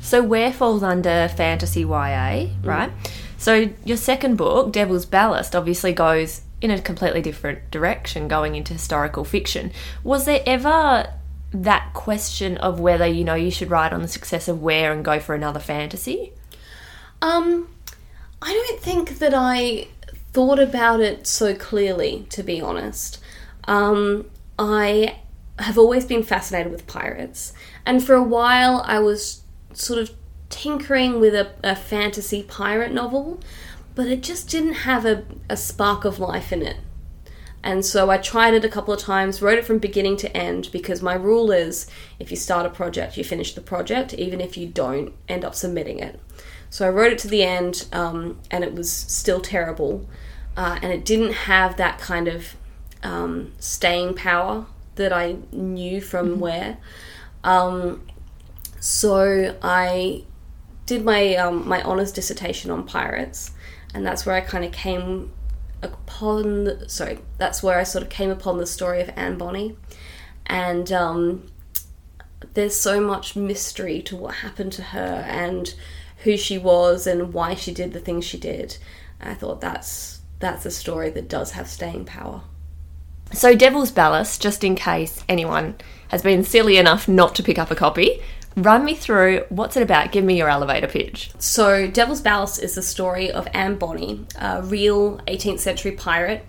So 0.00 0.22
Waer 0.22 0.52
falls 0.52 0.82
under 0.82 1.28
fantasy 1.28 1.80
YA, 1.80 1.86
mm. 1.86 2.64
right? 2.64 2.90
Mm. 2.90 3.10
So 3.36 3.70
your 3.84 3.96
second 3.96 4.36
book, 4.36 4.72
Devil's 4.72 5.06
Ballast, 5.06 5.54
obviously 5.54 5.92
goes 5.92 6.42
in 6.60 6.70
a 6.70 6.80
completely 6.80 7.22
different 7.22 7.70
direction, 7.70 8.28
going 8.28 8.54
into 8.54 8.72
historical 8.72 9.24
fiction. 9.24 9.72
Was 10.04 10.24
there 10.24 10.42
ever 10.46 11.12
that 11.52 11.92
question 11.94 12.56
of 12.58 12.80
whether 12.80 13.06
you 13.06 13.24
know 13.24 13.34
you 13.34 13.50
should 13.50 13.70
write 13.70 13.92
on 13.92 14.02
the 14.02 14.08
success 14.08 14.46
of 14.48 14.62
Waer 14.62 14.92
and 14.92 15.04
go 15.04 15.20
for 15.20 15.34
another 15.34 15.60
fantasy? 15.60 16.32
Um, 17.22 17.68
I 18.40 18.52
don't 18.52 18.80
think 18.80 19.18
that 19.18 19.34
I 19.34 19.88
thought 20.32 20.58
about 20.58 21.00
it 21.00 21.26
so 21.26 21.54
clearly, 21.54 22.26
to 22.30 22.42
be 22.42 22.60
honest. 22.60 23.18
Um, 23.64 24.30
I 24.58 25.16
have 25.58 25.78
always 25.78 26.04
been 26.06 26.22
fascinated 26.22 26.72
with 26.72 26.86
pirates, 26.86 27.52
and 27.84 28.04
for 28.04 28.14
a 28.14 28.22
while 28.22 28.82
I 28.86 28.98
was 28.98 29.42
sort 29.72 30.00
of 30.00 30.10
tinkering 30.48 31.20
with 31.20 31.34
a, 31.34 31.52
a 31.62 31.76
fantasy 31.76 32.42
pirate 32.42 32.92
novel, 32.92 33.40
but 33.94 34.06
it 34.06 34.22
just 34.22 34.48
didn't 34.48 34.72
have 34.72 35.06
a, 35.06 35.24
a 35.48 35.56
spark 35.56 36.04
of 36.04 36.18
life 36.18 36.52
in 36.52 36.62
it. 36.62 36.76
And 37.62 37.84
so 37.84 38.10
I 38.10 38.16
tried 38.16 38.54
it 38.54 38.64
a 38.64 38.70
couple 38.70 38.94
of 38.94 39.00
times, 39.00 39.42
wrote 39.42 39.58
it 39.58 39.66
from 39.66 39.78
beginning 39.78 40.16
to 40.18 40.34
end 40.34 40.70
because 40.72 41.02
my 41.02 41.14
rule 41.14 41.50
is 41.50 41.86
if 42.18 42.30
you 42.30 42.36
start 42.36 42.64
a 42.64 42.70
project, 42.70 43.18
you 43.18 43.24
finish 43.24 43.54
the 43.54 43.60
project, 43.60 44.14
even 44.14 44.40
if 44.40 44.56
you 44.56 44.66
don't 44.66 45.12
end 45.28 45.44
up 45.44 45.54
submitting 45.54 45.98
it. 45.98 46.18
So 46.70 46.86
I 46.86 46.90
wrote 46.90 47.12
it 47.12 47.18
to 47.18 47.28
the 47.28 47.42
end, 47.42 47.86
um, 47.92 48.38
and 48.50 48.64
it 48.64 48.74
was 48.74 48.90
still 48.90 49.40
terrible, 49.40 50.08
uh, 50.56 50.78
and 50.80 50.92
it 50.92 51.04
didn't 51.04 51.32
have 51.32 51.76
that 51.76 51.98
kind 51.98 52.28
of 52.28 52.56
um, 53.02 53.52
staying 53.58 54.14
power 54.14 54.66
that 54.96 55.12
I 55.12 55.36
knew 55.52 56.00
from 56.00 56.40
Waer. 56.40 56.76
Um, 57.44 58.06
so 58.78 59.56
I 59.62 60.24
did 60.86 61.04
my 61.04 61.36
um, 61.36 61.68
my 61.68 61.82
honors 61.82 62.12
dissertation 62.12 62.70
on 62.70 62.84
pirates, 62.84 63.52
and 63.94 64.04
that's 64.04 64.26
where 64.26 64.34
I 64.34 64.40
kind 64.40 64.64
of 64.64 64.72
came 64.72 65.32
upon. 65.82 66.64
The, 66.64 66.88
sorry, 66.88 67.20
that's 67.38 67.62
where 67.62 67.78
I 67.78 67.84
sort 67.84 68.02
of 68.02 68.10
came 68.10 68.30
upon 68.30 68.58
the 68.58 68.66
story 68.66 69.00
of 69.00 69.10
Anne 69.16 69.38
Bonny, 69.38 69.76
and 70.46 70.90
um, 70.92 71.50
there's 72.54 72.76
so 72.76 73.00
much 73.00 73.36
mystery 73.36 74.02
to 74.02 74.16
what 74.16 74.36
happened 74.36 74.72
to 74.74 74.82
her 74.82 75.24
and 75.28 75.74
who 76.24 76.36
she 76.36 76.58
was 76.58 77.06
and 77.06 77.32
why 77.32 77.54
she 77.54 77.72
did 77.72 77.92
the 77.92 78.00
things 78.00 78.24
she 78.24 78.38
did. 78.38 78.76
I 79.20 79.34
thought 79.34 79.60
that's 79.60 80.20
that's 80.38 80.66
a 80.66 80.70
story 80.70 81.10
that 81.10 81.28
does 81.28 81.52
have 81.52 81.68
staying 81.68 82.06
power. 82.06 82.42
So, 83.32 83.54
Devil's 83.54 83.92
Ballast, 83.92 84.42
just 84.42 84.64
in 84.64 84.74
case 84.74 85.22
anyone 85.28 85.76
has 86.08 86.22
been 86.22 86.42
silly 86.42 86.76
enough 86.78 87.06
not 87.06 87.34
to 87.36 87.42
pick 87.42 87.58
up 87.58 87.70
a 87.70 87.76
copy, 87.76 88.20
run 88.56 88.84
me 88.84 88.94
through 88.94 89.44
what's 89.48 89.76
it 89.76 89.82
about? 89.82 90.10
Give 90.10 90.24
me 90.24 90.36
your 90.36 90.48
elevator 90.48 90.88
pitch. 90.88 91.30
So, 91.38 91.88
Devil's 91.88 92.20
Ballast 92.20 92.60
is 92.60 92.74
the 92.74 92.82
story 92.82 93.30
of 93.30 93.46
Anne 93.54 93.76
Bonny, 93.76 94.26
a 94.36 94.62
real 94.62 95.18
18th 95.28 95.60
century 95.60 95.92
pirate, 95.92 96.44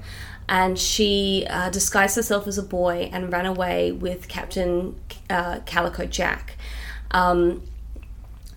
and 0.49 0.77
she 0.77 1.45
uh, 1.49 1.69
disguised 1.69 2.15
herself 2.15 2.47
as 2.47 2.57
a 2.57 2.63
boy 2.63 3.09
and 3.13 3.31
ran 3.31 3.45
away 3.45 3.91
with 3.91 4.27
Captain 4.27 4.99
uh, 5.29 5.59
Calico 5.67 6.05
Jack. 6.05 6.57
Um, 7.11 7.61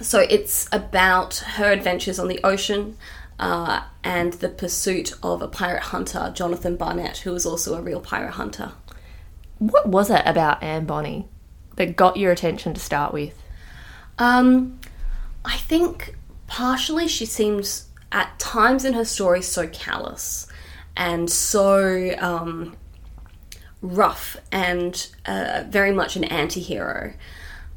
so, 0.00 0.20
it's 0.20 0.66
about 0.72 1.36
her 1.36 1.70
adventures 1.70 2.18
on 2.18 2.28
the 2.28 2.40
ocean. 2.42 2.96
Uh, 3.38 3.82
and 4.02 4.34
the 4.34 4.48
pursuit 4.48 5.12
of 5.22 5.42
a 5.42 5.48
pirate 5.48 5.84
hunter, 5.84 6.32
Jonathan 6.34 6.76
Barnett, 6.76 7.18
who 7.18 7.32
was 7.32 7.44
also 7.44 7.74
a 7.74 7.82
real 7.82 8.00
pirate 8.00 8.32
hunter. 8.32 8.72
What 9.58 9.88
was 9.88 10.10
it 10.10 10.22
about 10.24 10.62
Anne 10.62 10.84
Bonny 10.84 11.26
that 11.76 11.96
got 11.96 12.16
your 12.16 12.30
attention 12.30 12.74
to 12.74 12.80
start 12.80 13.12
with? 13.12 13.42
Um, 14.18 14.78
I 15.44 15.56
think 15.56 16.16
partially 16.46 17.08
she 17.08 17.26
seems 17.26 17.88
at 18.12 18.38
times 18.38 18.84
in 18.84 18.94
her 18.94 19.04
story 19.04 19.42
so 19.42 19.66
callous 19.68 20.46
and 20.96 21.28
so 21.28 22.14
um, 22.18 22.76
rough 23.82 24.36
and 24.52 25.08
uh, 25.26 25.64
very 25.68 25.90
much 25.90 26.16
an 26.16 26.24
anti 26.24 26.60
hero. 26.60 27.12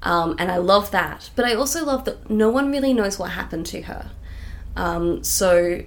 Um, 0.04 0.36
and 0.38 0.52
I 0.52 0.58
love 0.58 0.92
that. 0.92 1.32
But 1.36 1.46
I 1.46 1.54
also 1.56 1.84
love 1.84 2.06
that 2.06 2.30
no 2.30 2.50
one 2.50 2.72
really 2.72 2.94
knows 2.94 3.18
what 3.18 3.32
happened 3.32 3.66
to 3.68 3.82
her. 3.84 4.12
Um, 4.78 5.24
so 5.24 5.84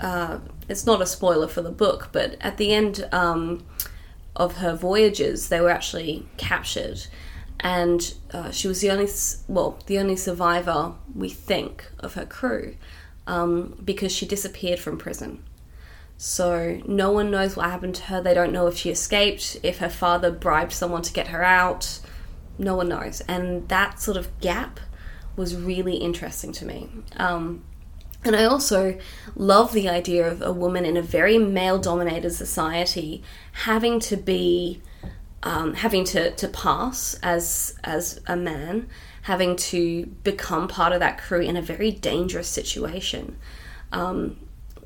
uh, 0.00 0.38
it's 0.68 0.84
not 0.84 1.00
a 1.00 1.06
spoiler 1.06 1.46
for 1.46 1.62
the 1.62 1.70
book, 1.70 2.08
but 2.12 2.36
at 2.40 2.58
the 2.58 2.74
end 2.74 3.08
um, 3.12 3.64
of 4.34 4.56
her 4.56 4.74
voyages, 4.74 5.48
they 5.48 5.60
were 5.60 5.70
actually 5.70 6.26
captured, 6.36 7.06
and 7.60 8.14
uh, 8.32 8.50
she 8.50 8.68
was 8.68 8.80
the 8.80 8.90
only 8.90 9.08
well 9.46 9.78
the 9.86 9.98
only 9.98 10.16
survivor 10.16 10.94
we 11.14 11.28
think 11.28 11.90
of 12.00 12.14
her 12.14 12.26
crew 12.26 12.74
um, 13.26 13.80
because 13.84 14.12
she 14.12 14.26
disappeared 14.26 14.80
from 14.80 14.98
prison. 14.98 15.42
So 16.16 16.80
no 16.86 17.12
one 17.12 17.30
knows 17.30 17.54
what 17.54 17.70
happened 17.70 17.94
to 17.96 18.02
her. 18.04 18.20
They 18.20 18.34
don't 18.34 18.52
know 18.52 18.66
if 18.66 18.76
she 18.76 18.90
escaped, 18.90 19.58
if 19.62 19.78
her 19.78 19.88
father 19.88 20.32
bribed 20.32 20.72
someone 20.72 21.02
to 21.02 21.12
get 21.12 21.28
her 21.28 21.44
out. 21.44 22.00
No 22.58 22.74
one 22.74 22.88
knows, 22.88 23.20
and 23.28 23.68
that 23.68 24.00
sort 24.00 24.16
of 24.16 24.40
gap 24.40 24.80
was 25.36 25.54
really 25.54 25.98
interesting 25.98 26.50
to 26.50 26.66
me. 26.66 26.88
Um, 27.16 27.62
and 28.24 28.34
I 28.34 28.44
also 28.44 28.98
love 29.36 29.72
the 29.72 29.88
idea 29.88 30.28
of 30.28 30.42
a 30.42 30.52
woman 30.52 30.84
in 30.84 30.96
a 30.96 31.02
very 31.02 31.38
male 31.38 31.78
dominated 31.78 32.30
society 32.30 33.22
having 33.52 34.00
to 34.00 34.16
be, 34.16 34.82
um, 35.42 35.74
having 35.74 36.04
to, 36.06 36.32
to 36.32 36.48
pass 36.48 37.18
as, 37.22 37.78
as 37.84 38.20
a 38.26 38.36
man, 38.36 38.88
having 39.22 39.56
to 39.56 40.06
become 40.24 40.66
part 40.66 40.92
of 40.92 41.00
that 41.00 41.18
crew 41.18 41.40
in 41.40 41.56
a 41.56 41.62
very 41.62 41.90
dangerous 41.92 42.48
situation. 42.48 43.36
Um, 43.92 44.36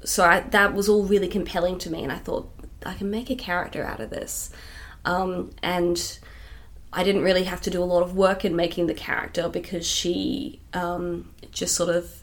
so 0.05 0.25
I, 0.25 0.41
that 0.41 0.75
was 0.75 0.89
all 0.89 1.05
really 1.05 1.29
compelling 1.29 1.79
to 1.79 1.91
me, 1.91 2.03
and 2.03 2.13
I 2.13 2.19
thought, 2.19 2.51
I 2.85 2.95
can 2.95 3.11
make 3.11 3.31
a 3.31 3.37
character 3.37 3.85
out 3.85 4.01
of 4.01 4.11
this. 4.11 4.51
Um, 5.05 5.51
and 5.63 6.19
I 6.93 7.05
didn't 7.05 7.23
really 7.23 7.45
have 7.45 7.61
to 7.63 7.71
do 7.71 7.83
a 7.83 7.85
lot 7.85 8.03
of 8.03 8.15
work 8.15 8.45
in 8.45 8.55
making 8.55 8.89
the 8.89 8.95
character 8.95 9.49
because 9.49 9.87
she 9.87 10.61
um, 10.75 11.31
just 11.51 11.75
sort 11.75 11.95
of 11.95 12.23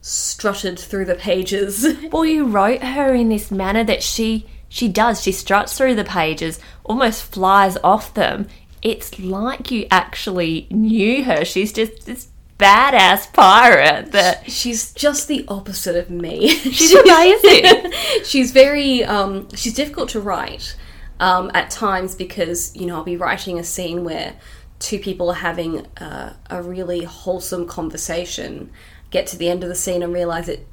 strutted 0.00 0.78
through 0.78 1.04
the 1.04 1.14
pages. 1.14 1.86
Well, 2.10 2.24
you 2.24 2.46
wrote 2.46 2.82
her 2.82 3.14
in 3.14 3.28
this 3.28 3.50
manner 3.50 3.84
that 3.84 4.02
she 4.02 4.46
she 4.68 4.88
does. 4.88 5.22
She 5.22 5.32
struts 5.32 5.76
through 5.76 5.96
the 5.96 6.04
pages, 6.04 6.60
almost 6.84 7.22
flies 7.22 7.76
off 7.82 8.14
them. 8.14 8.46
It's 8.82 9.18
like 9.18 9.70
you 9.70 9.86
actually 9.90 10.66
knew 10.70 11.24
her. 11.24 11.44
She's 11.44 11.72
just 11.72 12.06
this 12.06 12.28
badass 12.60 13.32
pirate 13.32 14.12
that 14.12 14.50
she's 14.50 14.92
just 14.92 15.28
the 15.28 15.44
opposite 15.48 15.96
of 15.96 16.10
me. 16.10 16.48
She's 16.48 16.92
amazing. 16.92 17.92
she's 18.24 18.52
very 18.52 19.02
um, 19.02 19.48
she's 19.54 19.72
difficult 19.72 20.10
to 20.10 20.20
write 20.20 20.76
um, 21.20 21.50
at 21.54 21.70
times 21.70 22.14
because 22.14 22.76
you 22.76 22.86
know 22.86 22.96
I'll 22.96 23.04
be 23.04 23.16
writing 23.16 23.58
a 23.58 23.64
scene 23.64 24.04
where 24.04 24.34
two 24.78 24.98
people 24.98 25.30
are 25.30 25.34
having 25.34 25.86
uh, 25.96 26.34
a 26.50 26.62
really 26.62 27.04
wholesome 27.04 27.66
conversation 27.66 28.70
get 29.10 29.26
to 29.28 29.36
the 29.36 29.48
end 29.48 29.62
of 29.62 29.68
the 29.68 29.74
scene 29.74 30.02
and 30.02 30.12
realize 30.12 30.48
it 30.48 30.66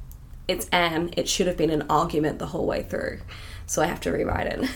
it's 0.48 0.70
Anne. 0.70 1.14
It 1.18 1.28
should 1.28 1.48
have 1.48 1.58
been 1.58 1.70
an 1.70 1.84
argument 1.90 2.40
the 2.40 2.46
whole 2.48 2.66
way 2.66 2.84
through. 2.84 3.20
So 3.66 3.82
I 3.82 3.88
have 3.88 4.00
to 4.02 4.12
rewrite 4.12 4.48
it. 4.48 4.70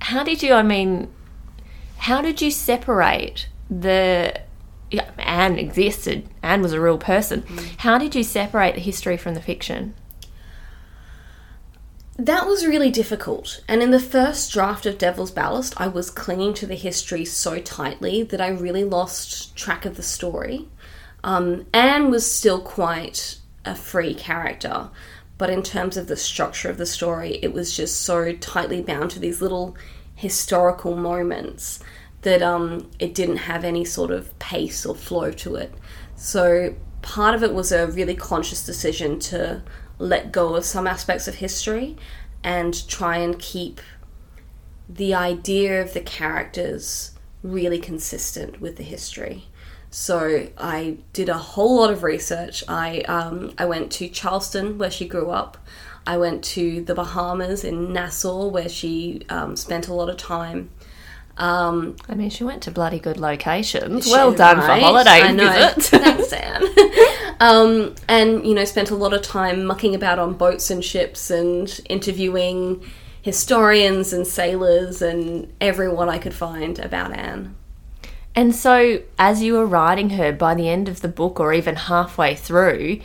How 0.00 0.24
did 0.24 0.42
you 0.42 0.54
I 0.54 0.62
mean 0.62 1.12
how 1.98 2.22
did 2.22 2.40
you 2.40 2.50
separate 2.50 3.48
the 3.68 4.40
yeah, 4.90 5.10
Anne 5.18 5.58
existed. 5.58 6.28
Anne 6.42 6.62
was 6.62 6.72
a 6.72 6.80
real 6.80 6.98
person. 6.98 7.42
Mm. 7.42 7.76
How 7.78 7.98
did 7.98 8.14
you 8.14 8.24
separate 8.24 8.74
the 8.74 8.80
history 8.80 9.16
from 9.16 9.34
the 9.34 9.42
fiction? 9.42 9.94
That 12.16 12.46
was 12.46 12.66
really 12.66 12.90
difficult. 12.90 13.62
And 13.68 13.82
in 13.82 13.92
the 13.92 14.00
first 14.00 14.52
draft 14.52 14.84
of 14.84 14.98
Devil's 14.98 15.30
Ballast, 15.30 15.80
I 15.80 15.86
was 15.86 16.10
clinging 16.10 16.54
to 16.54 16.66
the 16.66 16.74
history 16.74 17.24
so 17.24 17.60
tightly 17.60 18.22
that 18.24 18.40
I 18.40 18.48
really 18.48 18.84
lost 18.84 19.56
track 19.56 19.86
of 19.86 19.96
the 19.96 20.02
story. 20.02 20.68
Um, 21.22 21.66
Anne 21.72 22.10
was 22.10 22.30
still 22.30 22.60
quite 22.60 23.38
a 23.64 23.74
free 23.74 24.14
character, 24.14 24.90
but 25.38 25.50
in 25.50 25.62
terms 25.62 25.96
of 25.96 26.06
the 26.06 26.16
structure 26.16 26.70
of 26.70 26.78
the 26.78 26.86
story, 26.86 27.38
it 27.42 27.52
was 27.52 27.76
just 27.76 28.02
so 28.02 28.32
tightly 28.34 28.82
bound 28.82 29.10
to 29.12 29.18
these 29.18 29.40
little 29.40 29.76
historical 30.14 30.96
moments 30.96 31.80
that 32.22 32.42
um, 32.42 32.90
it 32.98 33.14
didn't 33.14 33.36
have 33.36 33.64
any 33.64 33.84
sort 33.84 34.10
of 34.10 34.38
pace 34.38 34.84
or 34.84 34.94
flow 34.94 35.30
to 35.30 35.56
it. 35.56 35.72
So 36.16 36.74
part 37.02 37.34
of 37.34 37.42
it 37.42 37.54
was 37.54 37.72
a 37.72 37.86
really 37.86 38.14
conscious 38.14 38.64
decision 38.64 39.18
to 39.20 39.62
let 39.98 40.32
go 40.32 40.56
of 40.56 40.64
some 40.64 40.86
aspects 40.86 41.28
of 41.28 41.36
history 41.36 41.96
and 42.44 42.86
try 42.88 43.16
and 43.16 43.38
keep 43.38 43.80
the 44.88 45.14
idea 45.14 45.80
of 45.80 45.94
the 45.94 46.00
characters 46.00 47.12
really 47.42 47.78
consistent 47.78 48.60
with 48.60 48.76
the 48.76 48.82
history. 48.82 49.46
So 49.90 50.48
I 50.56 50.98
did 51.12 51.28
a 51.28 51.38
whole 51.38 51.76
lot 51.76 51.90
of 51.90 52.04
research. 52.04 52.62
I 52.68 53.00
um, 53.00 53.52
I 53.58 53.64
went 53.64 53.90
to 53.92 54.08
Charleston 54.08 54.78
where 54.78 54.90
she 54.90 55.06
grew 55.06 55.30
up. 55.30 55.58
I 56.06 56.16
went 56.16 56.44
to 56.44 56.82
the 56.82 56.94
Bahamas 56.94 57.64
in 57.64 57.92
Nassau 57.92 58.46
where 58.48 58.68
she 58.68 59.22
um, 59.28 59.56
spent 59.56 59.88
a 59.88 59.94
lot 59.94 60.08
of 60.08 60.16
time. 60.16 60.70
Um, 61.36 61.96
I 62.08 62.14
mean, 62.14 62.30
she 62.30 62.44
went 62.44 62.62
to 62.64 62.70
bloody 62.70 62.98
good 62.98 63.18
locations. 63.18 64.06
Well 64.06 64.32
done 64.32 64.58
right. 64.58 64.78
for 64.78 64.84
holiday 64.84 65.22
I 65.22 65.32
know. 65.32 65.72
visit. 65.74 65.82
Thanks, 66.02 66.32
Anne. 66.32 66.64
um, 67.40 67.94
and 68.08 68.46
you 68.46 68.54
know, 68.54 68.64
spent 68.64 68.90
a 68.90 68.94
lot 68.94 69.12
of 69.12 69.22
time 69.22 69.64
mucking 69.64 69.94
about 69.94 70.18
on 70.18 70.34
boats 70.34 70.70
and 70.70 70.84
ships 70.84 71.30
and 71.30 71.80
interviewing 71.88 72.84
historians 73.22 74.12
and 74.12 74.26
sailors 74.26 75.02
and 75.02 75.52
everyone 75.60 76.08
I 76.08 76.18
could 76.18 76.34
find 76.34 76.78
about 76.78 77.16
Anne. 77.16 77.56
And 78.34 78.54
so, 78.54 79.02
as 79.18 79.42
you 79.42 79.54
were 79.54 79.66
writing 79.66 80.10
her, 80.10 80.32
by 80.32 80.54
the 80.54 80.68
end 80.68 80.88
of 80.88 81.00
the 81.00 81.08
book, 81.08 81.40
or 81.40 81.52
even 81.52 81.76
halfway 81.76 82.34
through, 82.34 83.00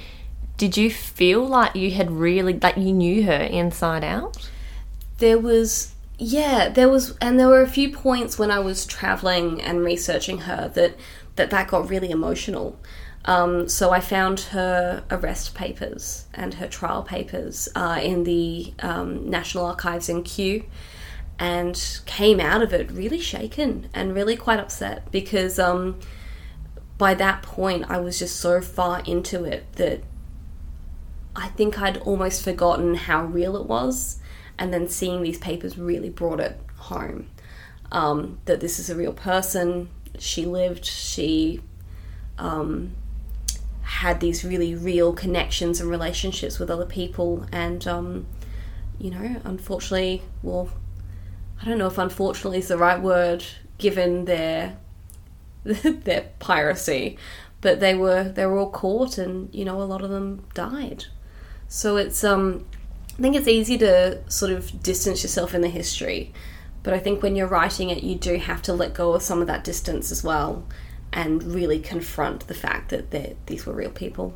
did 0.58 0.78
you 0.78 0.90
feel 0.90 1.46
like 1.46 1.76
you 1.76 1.92
had 1.92 2.12
really, 2.12 2.60
like 2.60 2.78
you 2.78 2.94
knew 2.94 3.24
her 3.24 3.42
inside 3.42 4.04
out? 4.04 4.50
There 5.18 5.40
was, 5.40 5.94
yeah, 6.18 6.70
there 6.70 6.90
was, 6.90 7.18
and 7.20 7.40
there 7.40 7.48
were 7.48 7.62
a 7.62 7.68
few 7.68 7.92
points 7.92 8.38
when 8.38 8.52
I 8.52 8.60
was 8.60 8.86
traveling 8.86 9.62
and 9.62 9.84
researching 9.84 10.40
her 10.40 10.70
that 10.76 10.96
that 11.36 11.50
that 11.50 11.68
got 11.68 11.90
really 11.90 12.12
emotional. 12.12 12.80
Um, 13.26 13.68
so 13.68 13.90
I 13.90 14.00
found 14.02 14.40
her 14.52 15.04
arrest 15.10 15.56
papers 15.56 16.26
and 16.34 16.54
her 16.56 16.68
trial 16.68 17.02
papers 17.04 17.68
uh, 17.76 18.00
in 18.02 18.24
the 18.24 18.74
um, 18.80 19.30
National 19.30 19.66
Archives 19.66 20.10
in 20.10 20.24
Kew, 20.24 20.64
and 21.38 22.00
came 22.06 22.40
out 22.40 22.62
of 22.62 22.74
it 22.74 22.92
really 22.92 23.20
shaken 23.20 23.90
and 23.94 24.16
really 24.16 24.36
quite 24.38 24.60
upset 24.60 25.12
because 25.12 25.60
um, 25.60 26.00
by 26.98 27.14
that 27.14 27.42
point 27.42 27.86
I 27.90 27.98
was 28.00 28.20
just 28.20 28.38
so 28.38 28.62
far 28.62 29.02
into 29.06 29.44
it 29.44 29.66
that 29.74 30.02
I 31.36 31.50
think 31.50 31.80
I'd 31.80 31.98
almost 31.98 32.44
forgotten 32.44 32.96
how 32.96 33.26
real 33.26 33.58
it 33.58 33.66
was, 33.66 34.20
and 34.58 34.74
then 34.74 34.88
seeing 34.88 35.22
these 35.22 35.38
papers 35.38 35.78
really 35.78 36.10
brought 36.10 36.40
it 36.40 36.60
home. 36.78 37.28
Um, 37.92 38.40
that 38.46 38.62
this 38.62 38.80
is 38.80 38.90
a 38.90 38.96
real 38.96 39.14
person. 39.14 39.90
She 40.18 40.46
lived. 40.46 40.86
She 40.86 41.62
um, 42.38 42.96
had 43.82 44.22
these 44.22 44.46
really 44.46 44.74
real 44.76 45.14
connections 45.14 45.82
and 45.82 45.90
relationships 45.90 46.58
with 46.58 46.70
other 46.70 46.86
people, 46.86 47.46
and 47.52 47.86
um, 47.86 48.26
you 48.98 49.12
know, 49.12 49.42
unfortunately, 49.44 50.22
well, 50.42 50.70
I 51.62 51.66
don't 51.66 51.78
know 51.78 51.88
if 51.88 51.98
unfortunately 51.98 52.60
is 52.60 52.68
the 52.68 52.78
right 52.78 53.02
word 53.02 53.44
given 53.78 54.26
their 54.26 54.78
their 55.64 56.30
piracy, 56.40 57.18
but 57.62 57.80
they 57.80 57.96
were 57.96 58.24
they 58.24 58.46
were 58.46 58.58
all 58.58 58.70
caught, 58.70 59.18
and 59.18 59.54
you 59.54 59.66
know, 59.66 59.82
a 59.82 59.84
lot 59.84 60.04
of 60.04 60.10
them 60.10 60.46
died. 60.54 61.06
So 61.68 61.98
it's 61.98 62.24
um, 62.24 62.66
I 63.18 63.22
think 63.22 63.36
it's 63.36 63.48
easy 63.48 63.78
to 63.80 64.22
sort 64.30 64.52
of 64.52 64.84
distance 64.84 65.24
yourself 65.24 65.56
in 65.56 65.62
the 65.62 65.70
history, 65.70 66.34
but 66.84 66.94
I 66.94 67.00
think 67.00 67.24
when 67.24 67.36
you're 67.36 67.48
writing 67.48 67.90
it, 67.90 68.04
you 68.04 68.16
do 68.16 68.38
have 68.38 68.62
to 68.64 68.74
let 68.74 68.94
go 68.94 69.14
of 69.14 69.22
some 69.22 69.42
of 69.42 69.48
that 69.48 69.64
distance 69.64 70.12
as 70.12 70.24
well, 70.24 70.66
and 71.12 71.42
really 71.42 71.80
confront 71.80 72.48
the 72.48 72.54
fact 72.54 72.90
that 72.90 73.36
these 73.48 73.66
were 73.66 73.74
real 73.74 73.90
people. 73.90 74.34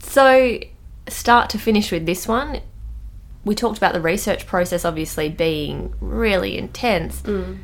So, 0.00 0.58
start 1.08 1.48
to 1.50 1.58
finish 1.58 1.90
with 1.92 2.04
this 2.04 2.28
one, 2.28 2.60
we 3.44 3.54
talked 3.54 3.78
about 3.78 3.92
the 3.92 4.00
research 4.00 4.46
process 4.46 4.84
obviously 4.84 5.28
being 5.28 5.94
really 6.00 6.56
intense. 6.56 7.22
Mm. 7.22 7.58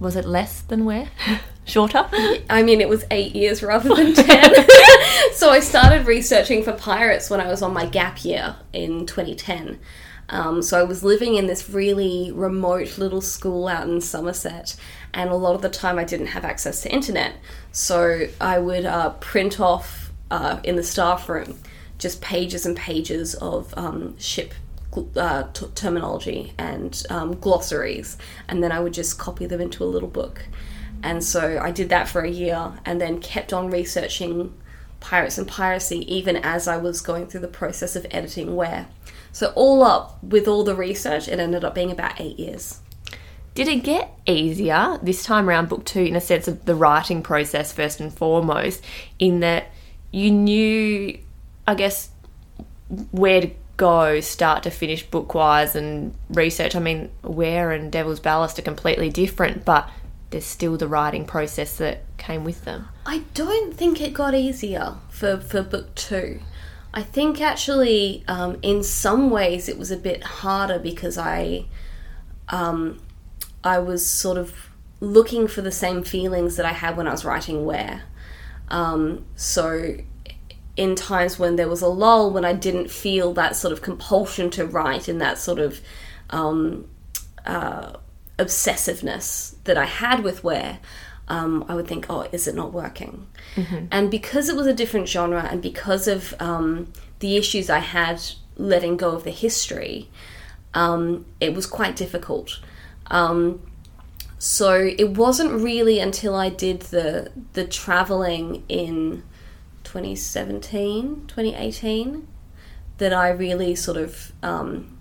Was 0.00 0.16
it 0.16 0.24
less 0.24 0.62
than 0.62 0.84
Waer? 0.84 1.08
Shorter? 1.64 2.08
I 2.50 2.64
mean, 2.64 2.80
it 2.80 2.88
was 2.88 3.04
eight 3.12 3.36
years 3.36 3.62
rather 3.62 3.94
than 3.94 4.14
ten. 4.14 4.52
so 5.32 5.50
I 5.50 5.60
started 5.60 6.06
researching 6.06 6.64
for 6.64 6.72
pirates 6.72 7.30
when 7.30 7.40
I 7.40 7.46
was 7.46 7.62
on 7.62 7.72
my 7.72 7.86
gap 7.86 8.24
year 8.24 8.56
in 8.72 9.06
2010. 9.06 9.78
Um, 10.28 10.62
so 10.62 10.80
I 10.80 10.82
was 10.82 11.04
living 11.04 11.36
in 11.36 11.46
this 11.46 11.68
really 11.70 12.32
remote 12.32 12.98
little 12.98 13.20
school 13.20 13.68
out 13.68 13.88
in 13.88 14.00
Somerset, 14.00 14.74
and 15.14 15.30
a 15.30 15.36
lot 15.36 15.54
of 15.54 15.62
the 15.62 15.68
time 15.68 15.98
I 15.98 16.04
didn't 16.04 16.28
have 16.28 16.44
access 16.44 16.82
to 16.82 16.92
internet. 16.92 17.34
So 17.70 18.28
I 18.40 18.58
would 18.58 18.84
uh, 18.84 19.10
print 19.20 19.60
off 19.60 20.10
uh, 20.30 20.58
in 20.64 20.74
the 20.74 20.82
staff 20.82 21.28
room 21.28 21.58
just 21.98 22.20
pages 22.20 22.66
and 22.66 22.76
pages 22.76 23.34
of 23.36 23.72
um, 23.76 24.18
ship 24.18 24.54
uh, 25.16 25.44
t- 25.52 25.66
terminology 25.74 26.52
and 26.58 27.02
um, 27.10 27.38
glossaries, 27.40 28.16
and 28.48 28.62
then 28.62 28.72
I 28.72 28.80
would 28.80 28.92
just 28.92 29.18
copy 29.18 29.46
them 29.46 29.60
into 29.60 29.84
a 29.84 29.86
little 29.86 30.08
book. 30.08 30.46
And 31.02 31.24
so 31.24 31.58
I 31.60 31.70
did 31.70 31.88
that 31.88 32.08
for 32.08 32.22
a 32.22 32.30
year 32.30 32.74
and 32.84 33.00
then 33.00 33.20
kept 33.20 33.52
on 33.52 33.70
researching 33.70 34.54
pirates 35.00 35.36
and 35.36 35.48
piracy 35.48 36.00
even 36.14 36.36
as 36.36 36.68
I 36.68 36.76
was 36.76 37.00
going 37.00 37.26
through 37.26 37.40
the 37.40 37.48
process 37.48 37.96
of 37.96 38.06
editing 38.10 38.54
Waer. 38.54 38.86
So, 39.32 39.52
all 39.56 39.82
up 39.82 40.22
with 40.22 40.46
all 40.46 40.62
the 40.62 40.76
research, 40.76 41.26
it 41.26 41.40
ended 41.40 41.64
up 41.64 41.74
being 41.74 41.90
about 41.90 42.20
eight 42.20 42.38
years. 42.38 42.80
Did 43.54 43.68
it 43.68 43.82
get 43.82 44.18
easier 44.26 44.98
this 45.02 45.24
time 45.24 45.48
around, 45.48 45.68
book 45.68 45.84
two, 45.84 46.02
in 46.02 46.16
a 46.16 46.20
sense 46.20 46.48
of 46.48 46.64
the 46.64 46.74
writing 46.74 47.22
process, 47.22 47.72
first 47.72 48.00
and 48.00 48.12
foremost, 48.12 48.82
in 49.18 49.40
that 49.40 49.68
you 50.10 50.30
knew, 50.30 51.18
I 51.66 51.74
guess, 51.74 52.10
where 53.10 53.40
to 53.40 53.50
go 53.82 54.20
start 54.20 54.62
to 54.62 54.70
finish 54.70 55.02
book 55.02 55.34
wise 55.34 55.74
and 55.74 56.14
research? 56.30 56.76
I 56.76 56.78
mean, 56.78 57.10
Waer 57.24 57.72
and 57.72 57.90
Devil's 57.90 58.20
Ballast 58.20 58.56
are 58.60 58.62
completely 58.62 59.10
different, 59.10 59.64
but 59.64 59.90
there's 60.30 60.44
still 60.44 60.76
the 60.76 60.86
writing 60.86 61.24
process 61.26 61.78
that 61.78 62.04
came 62.16 62.44
with 62.44 62.64
them. 62.64 62.88
I 63.04 63.24
don't 63.34 63.74
think 63.74 64.00
it 64.00 64.14
got 64.14 64.36
easier 64.36 64.94
for, 65.10 65.38
for 65.38 65.62
book 65.64 65.96
two. 65.96 66.38
I 66.94 67.02
think 67.02 67.40
actually, 67.40 68.22
um, 68.28 68.56
in 68.62 68.84
some 68.84 69.30
ways, 69.30 69.68
it 69.68 69.76
was 69.76 69.90
a 69.90 69.96
bit 69.96 70.22
harder 70.22 70.78
because 70.78 71.18
I, 71.18 71.64
um, 72.50 73.00
I 73.64 73.80
was 73.80 74.06
sort 74.06 74.38
of 74.38 74.54
looking 75.00 75.48
for 75.48 75.60
the 75.60 75.72
same 75.72 76.04
feelings 76.04 76.54
that 76.54 76.66
I 76.66 76.72
had 76.72 76.96
when 76.96 77.08
I 77.08 77.10
was 77.10 77.24
writing 77.24 77.66
Waer. 77.66 78.02
Um, 78.68 79.24
so, 79.34 79.96
in 80.76 80.94
times 80.94 81.38
when 81.38 81.56
there 81.56 81.68
was 81.68 81.82
a 81.82 81.88
lull, 81.88 82.30
when 82.30 82.44
I 82.44 82.52
didn't 82.52 82.90
feel 82.90 83.32
that 83.34 83.56
sort 83.56 83.72
of 83.72 83.82
compulsion 83.82 84.50
to 84.50 84.66
write 84.66 85.08
and 85.08 85.20
that 85.20 85.38
sort 85.38 85.58
of 85.58 85.80
um, 86.30 86.88
uh, 87.44 87.92
obsessiveness 88.38 89.54
that 89.64 89.76
I 89.76 89.84
had 89.84 90.24
with 90.24 90.42
Waer, 90.42 90.78
um, 91.28 91.64
I 91.68 91.74
would 91.74 91.86
think, 91.86 92.06
oh, 92.08 92.28
is 92.32 92.48
it 92.48 92.54
not 92.54 92.72
working? 92.72 93.26
Mm-hmm. 93.54 93.86
And 93.90 94.10
because 94.10 94.48
it 94.48 94.56
was 94.56 94.66
a 94.66 94.74
different 94.74 95.08
genre 95.08 95.46
and 95.50 95.62
because 95.62 96.08
of 96.08 96.34
um, 96.40 96.92
the 97.20 97.36
issues 97.36 97.68
I 97.68 97.78
had 97.78 98.20
letting 98.56 98.96
go 98.96 99.10
of 99.10 99.24
the 99.24 99.30
history, 99.30 100.08
um, 100.74 101.26
it 101.40 101.54
was 101.54 101.66
quite 101.66 101.96
difficult. 101.96 102.60
Um, 103.06 103.60
so 104.38 104.74
it 104.74 105.10
wasn't 105.10 105.52
really 105.52 106.00
until 106.00 106.34
I 106.34 106.48
did 106.48 106.80
the 106.82 107.30
the 107.52 107.64
traveling 107.64 108.64
in 108.68 109.22
2017, 109.84 111.26
2018 111.26 112.28
that 112.98 113.12
I 113.12 113.30
really 113.30 113.74
sort 113.74 113.96
of 113.96 114.32
um, 114.42 114.98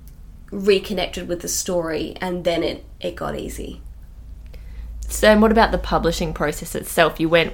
reconnected 0.52 1.28
with 1.28 1.42
the 1.42 1.48
story 1.48 2.16
and 2.20 2.44
then 2.44 2.64
it, 2.64 2.84
it 3.00 3.16
got 3.16 3.38
easy. 3.38 3.82
So, 5.08 5.30
and 5.30 5.42
what 5.42 5.52
about 5.52 5.72
the 5.72 5.78
publishing 5.78 6.34
process 6.34 6.74
itself? 6.74 7.20
You 7.20 7.30
went 7.30 7.54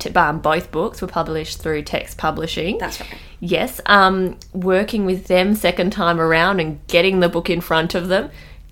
to 0.00 0.20
um, 0.20 0.40
both 0.40 0.70
books 0.70 1.00
were 1.00 1.08
published 1.08 1.60
through 1.60 1.82
Text 1.82 2.18
Publishing. 2.18 2.78
That's 2.78 3.00
right. 3.00 3.18
Yes. 3.40 3.80
Um, 3.86 4.38
working 4.52 5.06
with 5.06 5.26
them 5.26 5.54
second 5.54 5.92
time 5.92 6.20
around 6.20 6.60
and 6.60 6.86
getting 6.88 7.20
the 7.20 7.28
book 7.28 7.48
in 7.48 7.60
front 7.60 7.94
of 7.94 8.08
them. 8.08 8.30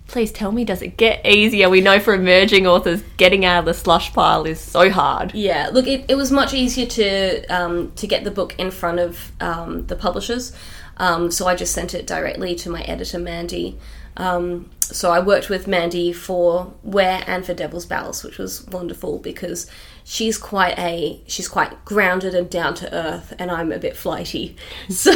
Please 0.08 0.32
tell 0.32 0.52
me, 0.52 0.64
does 0.64 0.80
it 0.80 0.96
get 0.96 1.24
easier? 1.26 1.68
We 1.68 1.82
know 1.82 2.00
for 2.00 2.14
emerging 2.14 2.66
authors, 2.66 3.02
getting 3.18 3.44
out 3.44 3.60
of 3.60 3.64
the 3.66 3.74
slush 3.74 4.12
pile 4.14 4.46
is 4.46 4.58
so 4.58 4.88
hard. 4.88 5.34
Yeah, 5.34 5.68
look, 5.70 5.86
it, 5.86 6.06
it 6.08 6.14
was 6.14 6.32
much 6.32 6.54
easier 6.54 6.86
to 6.86 7.46
um, 7.46 7.92
to 7.92 8.06
get 8.06 8.24
the 8.24 8.30
book 8.30 8.54
in 8.58 8.70
front 8.70 9.00
of 9.00 9.32
um, 9.40 9.86
the 9.86 9.96
publishers. 9.96 10.52
Um, 10.96 11.30
so 11.30 11.46
I 11.46 11.54
just 11.54 11.74
sent 11.74 11.94
it 11.94 12.06
directly 12.06 12.54
to 12.56 12.70
my 12.70 12.80
editor, 12.82 13.18
Mandy. 13.18 13.78
Um, 14.16 14.70
so 14.80 15.12
I 15.12 15.20
worked 15.20 15.50
with 15.50 15.68
Mandy 15.68 16.12
for 16.12 16.72
Waer 16.82 17.22
and 17.26 17.44
for 17.44 17.52
Devil's 17.52 17.86
Ballast, 17.86 18.24
which 18.24 18.38
was 18.38 18.66
wonderful 18.66 19.18
because 19.18 19.70
she's 20.08 20.38
quite 20.38 20.78
a 20.78 21.20
she's 21.26 21.48
quite 21.48 21.84
grounded 21.84 22.34
and 22.34 22.48
down 22.48 22.74
to 22.74 22.92
earth, 22.94 23.34
and 23.38 23.50
I'm 23.50 23.70
a 23.70 23.78
bit 23.78 23.96
flighty. 23.96 24.56
So 24.88 25.12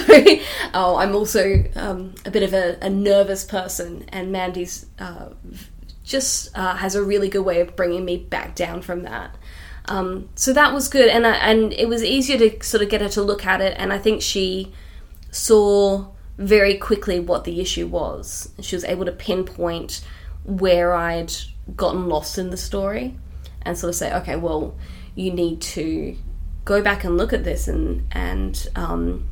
oh, 0.74 0.96
I'm 0.96 1.16
also 1.16 1.64
um, 1.76 2.14
a 2.26 2.30
bit 2.30 2.42
of 2.42 2.52
a, 2.52 2.76
a, 2.82 2.90
nervous 2.90 3.42
person, 3.42 4.04
and 4.10 4.30
Mandy's 4.30 4.84
uh, 4.98 5.30
just 6.04 6.56
uh, 6.56 6.76
has 6.76 6.94
a 6.94 7.02
really 7.02 7.30
good 7.30 7.40
way 7.40 7.60
of 7.60 7.74
bringing 7.74 8.04
me 8.04 8.18
back 8.18 8.54
down 8.54 8.82
from 8.82 9.02
that. 9.04 9.34
Um, 9.86 10.28
so 10.34 10.52
that 10.52 10.74
was 10.74 10.88
good, 10.88 11.08
and 11.08 11.26
I, 11.26 11.36
and 11.36 11.72
it 11.72 11.88
was 11.88 12.04
easier 12.04 12.38
to 12.38 12.62
sort 12.62 12.82
of 12.82 12.90
get 12.90 13.00
her 13.00 13.08
to 13.10 13.22
look 13.22 13.46
at 13.46 13.62
it, 13.62 13.74
and 13.78 13.94
I 13.94 13.98
think 13.98 14.20
she 14.20 14.72
saw 15.30 16.08
very 16.36 16.76
quickly 16.76 17.18
what 17.18 17.44
the 17.44 17.60
issue 17.60 17.86
was. 17.86 18.50
She 18.60 18.76
was 18.76 18.84
able 18.84 19.06
to 19.06 19.12
pinpoint 19.12 20.04
where 20.44 20.92
I'd 20.92 21.32
gotten 21.76 22.08
lost 22.08 22.36
in 22.36 22.50
the 22.50 22.56
story 22.56 23.16
and 23.64 23.76
sort 23.76 23.90
of 23.90 23.94
say, 23.96 24.12
okay, 24.14 24.36
well, 24.36 24.74
you 25.14 25.32
need 25.32 25.60
to 25.60 26.16
go 26.64 26.82
back 26.82 27.04
and 27.04 27.16
look 27.16 27.32
at 27.32 27.44
this 27.44 27.68
and 27.68 28.06
and 28.12 28.68
um, 28.76 29.28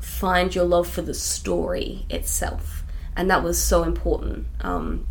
find 0.00 0.54
your 0.54 0.64
love 0.64 0.88
for 0.88 1.02
the 1.02 1.14
story 1.14 2.06
itself. 2.10 2.84
And 3.16 3.30
that 3.30 3.42
was 3.42 3.60
so 3.60 3.82
important. 3.82 4.46
Um, 4.60 5.06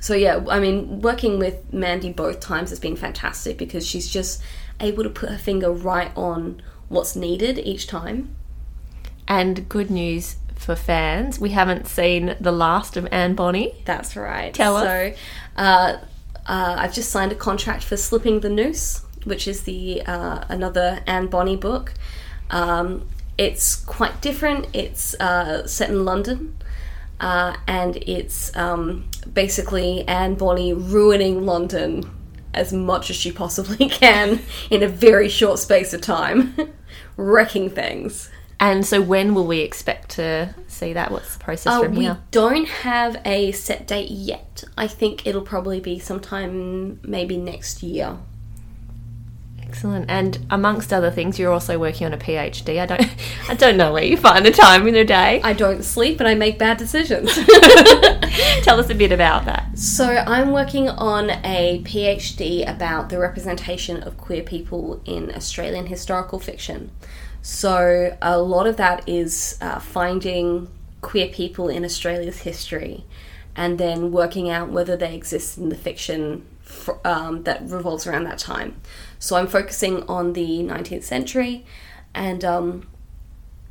so 0.00 0.14
yeah, 0.14 0.44
I 0.48 0.60
mean, 0.60 1.00
working 1.00 1.38
with 1.38 1.72
Mandy 1.72 2.12
both 2.12 2.40
times 2.40 2.70
has 2.70 2.78
been 2.78 2.96
fantastic 2.96 3.58
because 3.58 3.86
she's 3.86 4.08
just 4.08 4.42
able 4.80 5.02
to 5.02 5.10
put 5.10 5.30
her 5.30 5.38
finger 5.38 5.72
right 5.72 6.10
on 6.16 6.62
what's 6.88 7.16
needed 7.16 7.58
each 7.58 7.86
time. 7.86 8.34
And 9.26 9.68
good 9.68 9.90
news 9.90 10.36
for 10.54 10.76
fans, 10.76 11.38
we 11.38 11.50
haven't 11.50 11.86
seen 11.86 12.36
the 12.40 12.52
last 12.52 12.96
of 12.96 13.08
Anne 13.10 13.34
Bonny. 13.34 13.74
That's 13.84 14.16
right. 14.16 14.52
Tell 14.52 14.78
so, 14.78 14.86
us. 14.86 15.18
Uh, 15.56 15.98
uh, 16.46 16.76
I've 16.78 16.92
just 16.92 17.10
signed 17.10 17.32
a 17.32 17.36
contract 17.36 17.84
for 17.84 17.96
Slipping 17.96 18.40
the 18.40 18.50
Noose, 18.50 19.02
which 19.24 19.48
is 19.48 19.62
the 19.62 20.02
uh, 20.02 20.44
another 20.48 21.02
Anne 21.06 21.28
Bonny 21.28 21.56
book. 21.56 21.94
Um, 22.50 23.08
it's 23.38 23.76
quite 23.76 24.20
different. 24.20 24.68
It's 24.72 25.14
uh, 25.14 25.66
set 25.66 25.90
in 25.90 26.04
London, 26.04 26.56
uh, 27.20 27.56
and 27.66 27.96
it's 27.96 28.54
um, 28.56 29.08
basically 29.32 30.06
Anne 30.06 30.34
Bonny 30.34 30.72
ruining 30.72 31.44
London 31.46 32.10
as 32.52 32.72
much 32.72 33.10
as 33.10 33.16
she 33.16 33.32
possibly 33.32 33.88
can 33.88 34.40
in 34.70 34.82
a 34.82 34.88
very 34.88 35.28
short 35.28 35.58
space 35.58 35.92
of 35.92 36.00
time, 36.00 36.54
wrecking 37.16 37.70
things. 37.70 38.30
And 38.60 38.86
so, 38.86 39.02
when 39.02 39.34
will 39.34 39.46
we 39.46 39.60
expect 39.60 40.10
to 40.12 40.54
see 40.68 40.92
that? 40.94 41.10
What's 41.10 41.36
the 41.36 41.42
process 41.44 41.72
Uh, 41.72 41.82
from 41.82 41.96
we 41.96 42.04
here? 42.04 42.18
don't 42.30 42.68
have 42.68 43.20
a 43.24 43.52
set 43.52 43.86
date 43.86 44.10
yet. 44.10 44.64
I 44.78 44.86
think 44.86 45.26
it'll 45.26 45.42
probably 45.42 45.80
be 45.80 45.98
sometime 45.98 47.00
maybe 47.02 47.36
next 47.36 47.82
year. 47.82 48.16
Excellent. 49.60 50.08
And 50.08 50.38
amongst 50.50 50.92
other 50.92 51.10
things, 51.10 51.36
you're 51.36 51.52
also 51.52 51.78
working 51.80 52.06
on 52.06 52.12
a 52.14 52.16
PhD. 52.16 52.80
I 52.80 52.86
don't, 52.86 53.04
I 53.48 53.54
don't 53.54 53.76
know 53.76 53.92
where 53.92 54.04
you 54.04 54.16
find 54.16 54.46
the 54.46 54.52
time 54.52 54.86
in 54.86 54.94
the 54.94 55.04
day. 55.04 55.40
I 55.42 55.52
don't 55.52 55.82
sleep 55.82 56.20
and 56.20 56.28
I 56.28 56.34
make 56.36 56.58
bad 56.60 56.76
decisions. 56.76 57.34
Tell 58.62 58.78
us 58.78 58.88
a 58.88 58.94
bit 58.94 59.10
about 59.10 59.46
that. 59.46 59.76
so, 59.76 60.04
I'm 60.06 60.52
working 60.52 60.88
on 60.88 61.30
a 61.44 61.82
PhD 61.84 62.68
about 62.68 63.08
the 63.08 63.18
representation 63.18 64.02
of 64.02 64.16
queer 64.16 64.42
people 64.44 65.00
in 65.04 65.34
Australian 65.34 65.86
historical 65.86 66.38
fiction. 66.38 66.92
So, 67.46 68.16
a 68.22 68.38
lot 68.40 68.66
of 68.66 68.78
that 68.78 69.06
is 69.06 69.58
uh, 69.60 69.78
finding 69.78 70.66
queer 71.02 71.28
people 71.28 71.68
in 71.68 71.84
Australia's 71.84 72.38
history 72.38 73.04
and 73.54 73.76
then 73.78 74.12
working 74.12 74.48
out 74.48 74.70
whether 74.70 74.96
they 74.96 75.14
exist 75.14 75.58
in 75.58 75.68
the 75.68 75.76
fiction 75.76 76.46
um, 77.04 77.42
that 77.42 77.60
revolves 77.68 78.06
around 78.06 78.24
that 78.24 78.38
time. 78.38 78.80
So, 79.18 79.36
I'm 79.36 79.46
focusing 79.46 80.04
on 80.04 80.32
the 80.32 80.60
19th 80.60 81.02
century 81.02 81.66
and 82.14 82.42
um, 82.46 82.88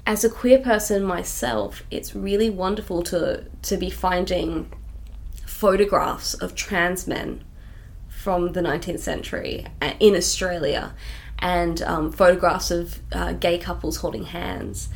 as 0.05 0.23
a 0.23 0.29
queer 0.29 0.59
person 0.59 1.03
myself, 1.03 1.81
it's 1.89 2.13
really 2.13 2.51
wonderful 2.51 3.01
to 3.01 3.45
to 3.63 3.77
be 3.77 3.89
finding 3.89 4.71
photographs 5.47 6.35
of 6.35 6.53
trans 6.53 7.07
men 7.07 7.43
from 8.07 8.51
the 8.51 8.61
19th 8.61 8.99
century 8.99 9.65
uh, 9.81 9.93
in 9.99 10.15
Australia, 10.15 10.93
and 11.43 11.81
um, 11.81 12.11
photographs 12.11 12.71
of 12.71 12.99
uh, 13.11 13.33
gay 13.33 13.57
couples 13.59 13.97
holding 13.97 14.23
hands. 14.23 14.89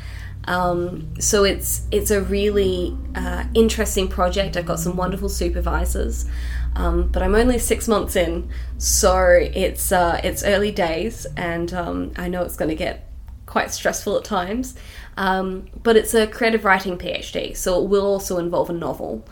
Um, 0.45 1.19
so 1.19 1.43
it's 1.43 1.85
it's 1.91 2.09
a 2.09 2.21
really 2.21 2.97
uh, 3.13 3.43
interesting 3.53 4.07
project. 4.07 4.55
I've 4.55 4.65
got 4.65 4.79
some 4.79 4.95
wonderful 4.95 5.27
supervisors, 5.27 6.25
um, 6.73 7.09
but 7.09 7.21
I'm 7.21 7.35
only 7.35 7.59
six 7.59 7.87
months 7.89 8.15
in, 8.15 8.49
so 8.77 9.27
it's 9.27 9.91
uh, 9.91 10.21
it's 10.23 10.43
early 10.43 10.71
days, 10.71 11.27
and 11.35 11.73
um, 11.73 12.13
I 12.15 12.29
know 12.29 12.43
it's 12.43 12.55
going 12.55 12.69
to 12.69 12.75
get 12.75 13.09
quite 13.45 13.71
stressful 13.71 14.17
at 14.17 14.23
times. 14.23 14.75
Um, 15.17 15.67
but 15.83 15.97
it's 15.97 16.13
a 16.13 16.27
creative 16.27 16.63
writing 16.63 16.97
PhD, 16.97 17.57
so 17.57 17.83
it 17.83 17.89
will 17.89 18.05
also 18.05 18.37
involve 18.37 18.69
a 18.69 18.73
novel. 18.73 19.25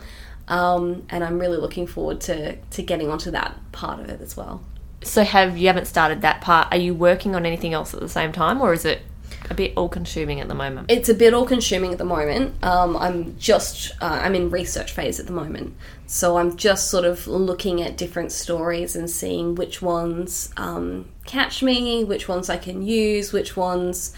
Um, 0.48 1.04
and 1.08 1.24
I'm 1.24 1.38
really 1.38 1.56
looking 1.56 1.86
forward 1.86 2.20
to, 2.22 2.56
to 2.56 2.82
getting 2.82 3.10
onto 3.10 3.30
that 3.32 3.58
part 3.72 4.00
of 4.00 4.08
it 4.08 4.20
as 4.20 4.36
well. 4.36 4.62
So, 5.06 5.22
have 5.24 5.56
you 5.56 5.68
haven't 5.68 5.86
started 5.86 6.22
that 6.22 6.40
part? 6.40 6.68
Are 6.70 6.78
you 6.78 6.94
working 6.94 7.34
on 7.34 7.46
anything 7.46 7.72
else 7.72 7.94
at 7.94 8.00
the 8.00 8.08
same 8.08 8.32
time, 8.32 8.60
or 8.60 8.72
is 8.72 8.84
it 8.84 9.02
a 9.50 9.54
bit 9.54 9.72
all 9.76 9.88
consuming 9.88 10.40
at 10.40 10.48
the 10.48 10.54
moment? 10.54 10.90
It's 10.90 11.08
a 11.08 11.14
bit 11.14 11.34
all 11.34 11.46
consuming 11.46 11.92
at 11.92 11.98
the 11.98 12.04
moment. 12.04 12.62
Um, 12.64 12.96
I'm 12.96 13.38
just, 13.38 13.92
uh, 14.00 14.20
I'm 14.22 14.34
in 14.34 14.50
research 14.50 14.92
phase 14.92 15.20
at 15.20 15.26
the 15.26 15.32
moment. 15.32 15.76
So 16.06 16.38
I'm 16.38 16.56
just 16.56 16.90
sort 16.90 17.04
of 17.04 17.26
looking 17.26 17.82
at 17.82 17.96
different 17.96 18.32
stories 18.32 18.96
and 18.96 19.08
seeing 19.08 19.54
which 19.54 19.80
ones 19.82 20.52
um, 20.56 21.08
catch 21.24 21.62
me, 21.62 22.04
which 22.04 22.28
ones 22.28 22.48
I 22.50 22.56
can 22.56 22.82
use, 22.82 23.32
which 23.32 23.56
ones, 23.56 24.12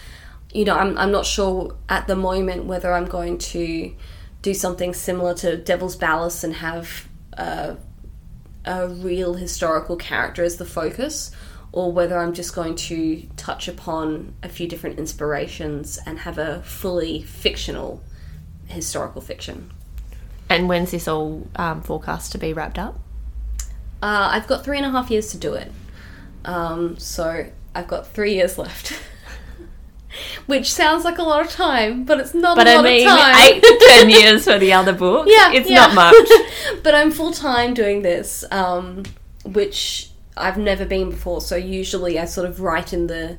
you 0.53 0.65
know, 0.65 0.77
I'm, 0.77 0.97
I'm 0.99 1.13
not 1.13 1.27
sure 1.27 1.77
at 1.89 2.07
the 2.07 2.17
moment 2.17 2.65
whether 2.65 2.93
I'm 2.93 3.07
going 3.07 3.39
to 3.39 3.95
do 4.43 4.55
something 4.55 4.95
similar 4.95 5.35
to 5.35 5.57
Devil's 5.57 5.97
Ballast 5.97 6.45
and 6.45 6.55
have 6.55 7.09
uh, 7.37 7.75
a 8.69 8.87
real 8.87 9.35
historical 9.35 9.97
character 9.97 10.45
as 10.45 10.57
the 10.59 10.65
focus, 10.67 11.31
or 11.73 11.91
whether 11.91 12.19
I'm 12.19 12.35
just 12.35 12.55
going 12.55 12.77
to 12.77 13.27
touch 13.37 13.67
upon 13.67 14.35
a 14.43 14.49
few 14.49 14.69
different 14.69 14.99
inspirations 14.99 15.99
and 16.05 16.21
have 16.21 16.37
a 16.37 16.63
fully 16.63 17.23
fictional 17.23 18.03
historical 18.67 19.23
fiction. 19.23 19.71
And 20.51 20.69
when's 20.69 20.91
this 20.91 21.09
all 21.09 21.47
um, 21.57 21.83
forecast 21.83 22.33
to 22.33 22.39
be 22.39 22.53
wrapped 22.53 22.79
up? 22.79 22.99
Uh, 24.03 24.29
I've 24.33 24.47
got 24.47 24.65
three 24.65 24.77
and 24.77 24.87
a 24.87 24.91
half 24.91 25.11
years 25.11 25.31
to 25.33 25.39
do 25.39 25.55
it, 25.55 25.73
um, 26.45 26.99
so 26.99 27.47
I've 27.75 27.89
got 27.89 28.07
three 28.09 28.35
years 28.35 28.59
left. 28.59 28.93
Which 30.47 30.73
sounds 30.73 31.05
like 31.05 31.19
a 31.19 31.23
lot 31.23 31.45
of 31.45 31.51
time, 31.51 32.05
but 32.05 32.21
it's 32.21 32.35
not 32.35 32.57
But 32.57 32.67
a 32.67 32.71
I 32.71 32.75
lot 32.77 32.85
mean, 32.85 33.07
of 33.09 33.19
time. 33.19 33.35
eight 33.53 33.63
to 33.63 33.85
ten 33.89 34.11
years 34.11 34.45
for 34.45 34.59
the 34.59 34.73
other 34.73 34.93
book. 34.93 35.27
Yeah, 35.29 35.53
it's 35.53 35.69
yeah. 35.69 35.87
not 35.87 35.95
much. 35.95 36.29
but 36.83 36.95
I'm 36.95 37.11
full 37.11 37.33
time 37.33 37.75
doing 37.75 38.03
this, 38.03 38.45
um, 38.51 39.05
which 39.45 40.11
I've 40.37 40.59
never 40.59 40.85
been 40.85 41.11
before. 41.11 41.41
So 41.41 41.57
usually 41.57 42.19
I 42.19 42.25
sort 42.25 42.49
of 42.49 42.61
write 42.61 42.93
in 42.93 43.07
the 43.09 43.39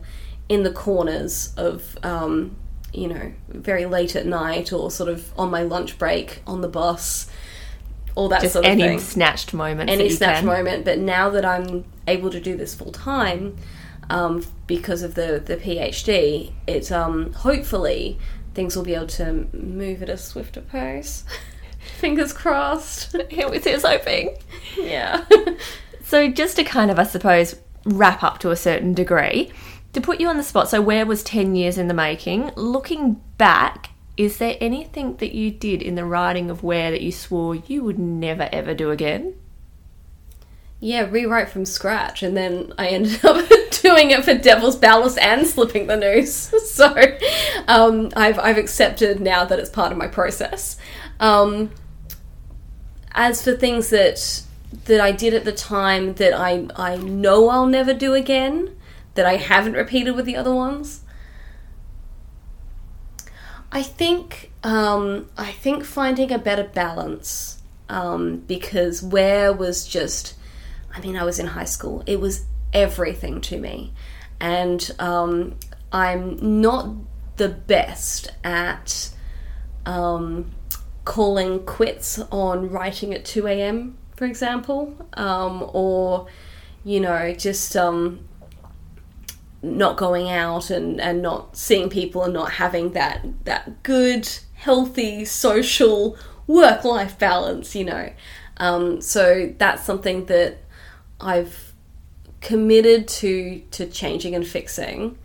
in 0.50 0.64
the 0.64 0.72
corners 0.72 1.54
of 1.58 1.98
um, 2.04 2.56
you 2.94 3.08
know 3.08 3.32
very 3.50 3.86
late 3.86 4.16
at 4.16 4.26
night 4.26 4.74
or 4.74 4.90
sort 4.92 5.10
of 5.10 5.32
on 5.38 5.50
my 5.52 5.62
lunch 5.64 5.98
break 6.00 6.42
on 6.48 6.62
the 6.62 6.68
bus, 6.68 7.30
all 8.16 8.30
that 8.30 8.42
Just 8.42 8.54
sort 8.54 8.66
of 8.66 8.72
thing. 8.72 8.82
any 8.82 8.90
thing. 8.98 9.00
snatched 9.00 9.54
moment. 9.54 9.90
Any 9.90 10.04
that 10.04 10.10
you 10.10 10.16
snatch 10.16 10.38
can. 10.38 10.46
moment. 10.48 10.86
But 10.86 11.00
now 11.00 11.30
that 11.30 11.46
I'm 11.46 11.86
able 12.08 12.30
to 12.32 12.40
do 12.40 12.56
this 12.58 12.74
full 12.76 12.92
time. 12.92 13.58
Um, 14.10 14.44
because 14.66 15.04
of 15.04 15.14
the, 15.14 15.42
the 15.44 15.58
PhD, 15.58 16.52
it 16.66 16.92
um, 16.92 17.32
hopefully 17.34 18.18
things 18.56 18.76
will 18.76 18.84
be 18.84 18.96
able 18.96 19.08
to 19.08 19.48
move 19.54 20.02
at 20.02 20.10
a 20.10 20.18
swifter 20.18 20.62
pace. 20.62 21.24
Fingers 22.00 22.34
crossed. 22.34 23.16
Here's 23.30 23.64
here's 23.64 23.84
hoping. 23.84 24.36
Yeah. 24.78 25.26
So, 26.10 26.28
just 26.28 26.56
to 26.56 26.64
kind 26.64 26.90
of, 26.90 26.98
I 26.98 27.04
suppose, 27.04 27.56
wrap 27.86 28.24
up 28.24 28.40
to 28.40 28.50
a 28.50 28.56
certain 28.56 28.96
degree, 28.96 29.52
to 29.94 30.02
put 30.02 30.20
you 30.20 30.28
on 30.28 30.38
the 30.38 30.44
spot, 30.44 30.68
so 30.68 30.82
Waer 30.82 31.06
was 31.06 31.22
10 31.22 31.56
years 31.56 31.78
in 31.78 31.88
the 31.88 31.94
making? 31.94 32.52
Looking 32.56 33.22
back, 33.38 33.92
is 34.18 34.38
there 34.38 34.58
anything 34.60 35.18
that 35.18 35.36
you 35.36 35.52
did 35.52 35.84
in 35.84 35.94
the 35.94 36.06
writing 36.06 36.50
of 36.50 36.64
Waer 36.64 36.90
that 36.90 37.02
you 37.02 37.12
swore 37.12 37.54
you 37.54 37.84
would 37.84 38.00
never 38.00 38.50
ever 38.52 38.74
do 38.74 38.90
again? 38.90 39.36
Yeah, 40.82 41.08
rewrite 41.10 41.50
from 41.50 41.66
scratch, 41.66 42.24
and 42.24 42.38
then 42.38 42.74
I 42.78 42.88
ended 42.88 43.24
up 43.26 43.50
doing 43.82 44.12
it 44.12 44.24
for 44.24 44.34
Devil's 44.34 44.78
Ballast 44.78 45.18
and 45.18 45.46
Slipping 45.46 45.88
the 45.88 45.98
Noose. 45.98 46.54
So 46.70 46.96
um, 47.68 48.10
I've 48.16 48.40
I've 48.40 48.58
accepted 48.58 49.20
now 49.20 49.44
that 49.44 49.60
it's 49.60 49.70
part 49.70 49.92
of 49.92 49.98
my 49.98 50.08
process. 50.08 50.78
Um, 51.20 51.72
as 53.12 53.44
for 53.44 53.52
things 53.54 53.90
that 53.90 54.44
that 54.86 55.02
I 55.02 55.12
did 55.12 55.34
at 55.34 55.44
the 55.44 55.52
time 55.52 56.14
that 56.16 56.34
I 56.34 56.68
I 56.78 56.96
know 56.96 57.50
I'll 57.50 57.66
never 57.66 57.94
do 57.94 58.14
again, 58.14 58.78
that 59.16 59.26
I 59.26 59.36
haven't 59.36 59.74
repeated 59.74 60.16
with 60.16 60.26
the 60.26 60.38
other 60.38 60.56
ones. 60.56 61.02
I 63.74 63.84
think 63.84 64.52
um, 64.64 65.28
I 65.38 65.52
think 65.52 65.84
finding 65.84 66.32
a 66.32 66.40
better 66.40 66.64
balance 66.64 67.62
um, 67.90 68.38
because 68.48 69.02
Waer 69.02 69.52
was 69.52 69.86
just 69.86 70.36
I 70.94 71.02
mean 71.02 71.18
I 71.18 71.24
was 71.24 71.40
in 71.40 71.48
high 71.48 71.66
school. 71.66 72.04
It 72.06 72.20
was 72.20 72.46
everything 72.74 73.42
to 73.42 73.58
me. 73.60 73.94
And 74.40 74.90
um, 75.00 75.56
I'm 75.92 76.62
not 76.62 76.96
the 77.38 77.50
best 77.50 78.32
at 78.44 79.10
um, 79.86 80.52
calling 81.06 81.66
quits 81.66 82.20
on 82.32 82.70
writing 82.70 83.14
at 83.14 83.26
2 83.26 83.48
a.m 83.48 83.98
for 84.16 84.26
example 84.26 84.94
um, 85.14 85.68
or 85.74 86.28
you 86.84 87.00
know 87.00 87.34
just 87.34 87.76
um, 87.78 88.20
not 89.62 89.98
going 89.98 90.30
out 90.30 90.70
and, 90.70 91.00
and 91.02 91.22
not 91.22 91.56
seeing 91.56 91.90
people 91.90 92.24
and 92.24 92.34
not 92.34 92.52
having 92.52 92.92
that 92.92 93.26
that 93.46 93.82
good 93.84 94.30
healthy 94.54 95.26
social 95.26 96.18
work 96.48 96.84
life 96.84 97.18
balance 97.18 97.76
you 97.76 97.86
know. 97.86 98.12
Um, 98.58 99.00
so 99.00 99.54
that's 99.58 99.84
something 99.84 100.26
that 100.26 100.58
I've 101.22 101.74
committed 102.42 103.08
to 103.08 103.62
to 103.72 103.86
changing 103.86 104.36
and 104.36 104.48
fixing 104.48 105.18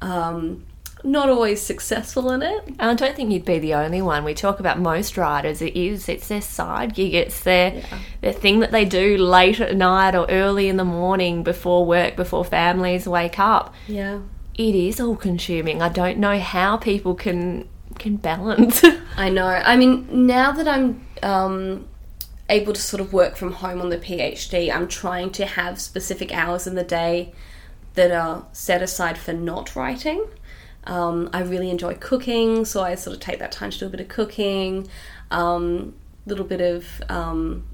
um, 0.00 0.64
not 1.04 1.28
always 1.28 1.60
successful 1.60 2.30
in 2.30 2.42
it 2.42 2.64
And 2.66 2.82
I 2.82 2.94
don't 2.94 3.14
think 3.16 3.32
you'd 3.32 3.44
be 3.44 3.58
the 3.58 3.74
only 3.74 4.00
one. 4.02 4.24
We 4.24 4.34
talk 4.34 4.60
about 4.60 4.78
most 4.78 5.16
writers. 5.16 5.60
It 5.60 5.76
is. 5.76 6.08
It's 6.08 6.28
their 6.28 6.40
side 6.40 6.94
gig. 6.94 7.14
It's 7.14 7.40
their 7.40 7.82
their 8.20 8.32
thing 8.32 8.60
that 8.60 8.70
they 8.70 8.84
do 8.84 9.16
late 9.18 9.60
at 9.60 9.76
night 9.76 10.14
or 10.14 10.26
early 10.30 10.68
in 10.68 10.76
the 10.76 10.84
morning 10.84 11.42
before 11.42 11.84
work, 11.84 12.16
before 12.16 12.44
families 12.44 13.06
wake 13.06 13.38
up. 13.38 13.74
yeah 13.88 14.20
It 14.54 14.74
is 14.74 15.00
all 15.00 15.16
consuming. 15.16 15.82
I 15.82 15.88
don't 15.88 16.18
know 16.18 16.38
how 16.38 16.76
people 16.76 17.14
can 17.14 17.68
can 17.98 18.16
balance. 18.16 18.84
I 19.16 19.28
know. 19.28 19.46
I 19.46 19.76
mean, 19.76 20.26
now 20.26 20.52
that 20.52 20.68
I'm 20.68 21.04
um, 21.22 21.88
able 22.48 22.72
to 22.72 22.80
sort 22.80 23.00
of 23.00 23.12
work 23.12 23.36
from 23.36 23.52
home 23.52 23.80
on 23.80 23.88
the 23.88 23.98
PhD, 23.98 24.72
I'm 24.72 24.88
trying 24.88 25.30
to 25.32 25.46
have 25.46 25.80
specific 25.80 26.32
hours 26.32 26.66
in 26.66 26.74
the 26.74 26.84
day 26.84 27.32
that 27.94 28.10
are 28.10 28.46
set 28.52 28.82
aside 28.82 29.18
for 29.18 29.32
not 29.32 29.74
writing. 29.76 30.26
Um, 30.84 31.30
I 31.32 31.42
really 31.42 31.70
enjoy 31.70 31.94
cooking, 31.94 32.64
so 32.64 32.82
I 32.82 32.94
sort 32.96 33.14
of 33.14 33.20
take 33.20 33.38
that 33.38 33.52
time 33.52 33.70
to 33.70 33.78
do 33.78 33.86
a 33.86 33.88
bit 33.88 34.00
of 34.00 34.08
cooking, 34.08 34.88
a 35.30 35.38
um, 35.38 35.94
little 36.26 36.44
bit 36.44 36.60
of 36.60 37.02
um, 37.08 37.64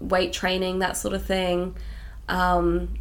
weight 0.00 0.32
training, 0.32 0.80
that 0.80 0.96
sort 0.96 1.14
of 1.14 1.24
thing. 1.24 1.76
Um, 2.28 2.98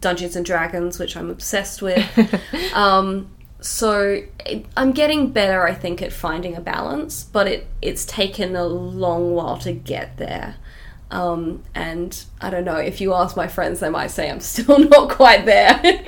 Dungeons 0.00 0.36
and 0.36 0.44
Dragons, 0.44 0.98
which 0.98 1.16
I'm 1.16 1.30
obsessed 1.30 1.82
with. 1.82 2.06
so 3.60 4.22
I'm 4.76 4.92
getting 4.92 5.30
better, 5.30 5.66
I 5.66 5.74
think, 5.74 6.02
at 6.02 6.12
finding 6.12 6.56
a 6.56 6.60
balance, 6.60 7.24
but 7.24 7.46
it 7.46 7.66
it's 7.82 8.04
taken 8.04 8.56
a 8.56 8.64
long 8.64 9.32
while 9.34 9.58
to 9.58 9.72
get 9.72 10.16
there. 10.16 10.56
Um, 11.10 11.64
and 11.74 12.24
I 12.40 12.50
don't 12.50 12.64
know 12.64 12.76
if 12.76 13.00
you 13.00 13.12
ask 13.14 13.36
my 13.36 13.48
friends, 13.48 13.80
they 13.80 13.90
might 13.90 14.12
say 14.12 14.30
I'm 14.30 14.40
still 14.54 14.78
not 14.78 15.10
quite 15.10 15.44
there. 15.44 15.80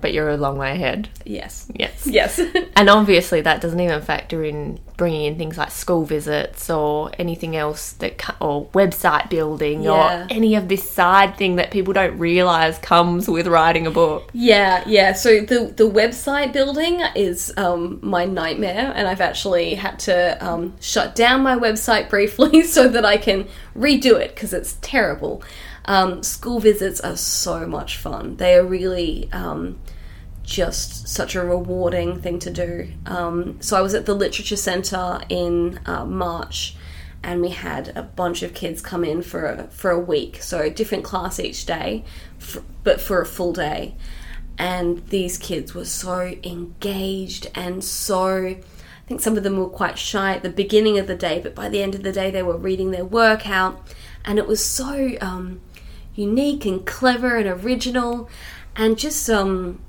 But 0.00 0.12
you're 0.12 0.30
a 0.30 0.36
long 0.36 0.56
way 0.58 0.72
ahead. 0.72 1.08
yes, 1.24 1.66
Yes. 1.74 2.06
yes, 2.06 2.40
And 2.76 2.88
obviously, 2.88 3.40
that 3.42 3.60
doesn't 3.60 3.80
even 3.80 4.00
factor 4.02 4.42
in 4.44 4.78
bringing 4.96 5.24
in 5.24 5.36
things 5.38 5.56
like 5.56 5.70
school 5.70 6.04
visits 6.04 6.68
or 6.68 7.10
anything 7.18 7.56
else 7.56 7.92
that, 7.94 8.36
or 8.40 8.66
website 8.68 9.30
building 9.30 9.82
Yeah. 9.82 10.24
or 10.24 10.26
any 10.30 10.54
of 10.56 10.68
this 10.68 10.88
side 10.90 11.36
thing 11.36 11.56
that 11.56 11.70
people 11.70 11.92
don't 11.94 12.18
realize 12.18 12.78
comes 12.78 13.28
with 13.28 13.46
writing 13.46 13.86
a 13.86 13.90
book. 13.90 14.30
yeah, 14.32 14.82
yeah. 14.86 15.12
So 15.12 15.40
the 15.40 15.72
the 15.76 15.88
website 15.90 16.52
building 16.52 17.00
is 17.14 17.52
um, 17.56 17.98
my 18.02 18.24
nightmare, 18.26 18.92
and 18.94 19.08
I've 19.08 19.20
actually 19.22 19.74
had 19.74 19.98
to 20.00 20.16
um, 20.46 20.74
shut 20.80 21.14
down 21.14 21.42
my 21.42 21.56
website 21.56 22.08
briefly 22.14 22.62
so 22.62 22.88
that 22.88 23.04
I 23.04 23.16
can 23.16 23.46
redo 23.76 24.20
it 24.20 24.34
because 24.34 24.52
it's 24.52 24.76
terrible. 24.82 25.42
Um, 25.90 26.22
school 26.22 26.60
visits 26.60 27.00
are 27.00 27.16
so 27.16 27.66
much 27.66 27.96
fun. 27.96 28.36
They 28.36 28.54
are 28.54 28.64
really 28.64 29.28
um, 29.32 29.80
just 30.44 31.08
such 31.08 31.34
a 31.34 31.44
rewarding 31.44 32.20
thing 32.20 32.38
to 32.38 32.50
do. 32.50 32.92
Um, 33.06 33.60
so 33.60 33.76
I 33.76 33.80
was 33.80 33.92
at 33.94 34.06
the 34.06 34.14
Literature 34.14 34.54
Centre 34.54 35.18
in 35.28 35.80
uh, 35.86 36.04
March, 36.04 36.76
and 37.24 37.40
we 37.40 37.48
had 37.48 37.88
a 37.96 38.04
bunch 38.04 38.44
of 38.44 38.54
kids 38.54 38.80
come 38.80 39.02
in 39.02 39.20
for 39.20 39.46
a, 39.46 39.64
for 39.64 39.90
a 39.90 39.98
week. 39.98 40.40
So 40.40 40.60
a 40.60 40.70
different 40.70 41.02
class 41.02 41.40
each 41.40 41.66
day, 41.66 42.04
f 42.40 42.58
but 42.84 43.00
for 43.00 43.20
a 43.20 43.26
full 43.26 43.52
day. 43.52 43.96
And 44.58 45.04
these 45.08 45.38
kids 45.38 45.74
were 45.74 45.86
so 45.86 46.36
engaged 46.44 47.50
and 47.52 47.82
so. 47.82 48.46
I 48.46 48.62
think 49.08 49.22
some 49.22 49.36
of 49.36 49.42
them 49.42 49.56
were 49.56 49.68
quite 49.68 49.98
shy 49.98 50.36
at 50.36 50.44
the 50.44 50.50
beginning 50.50 51.00
of 51.00 51.08
the 51.08 51.16
day, 51.16 51.40
but 51.40 51.56
by 51.56 51.68
the 51.68 51.82
end 51.82 51.96
of 51.96 52.04
the 52.04 52.12
day, 52.12 52.30
they 52.30 52.44
were 52.44 52.56
reading 52.56 52.92
their 52.92 53.04
work 53.04 53.48
out, 53.48 53.92
and 54.24 54.38
it 54.38 54.46
was 54.46 54.64
so 54.64 55.16
um, 55.20 55.60
unique 56.20 56.66
and 56.66 56.84
clever 56.86 57.36
and 57.36 57.48
original, 57.48 58.28
and 58.76 58.98
just 58.98 59.28
um, 59.30 59.80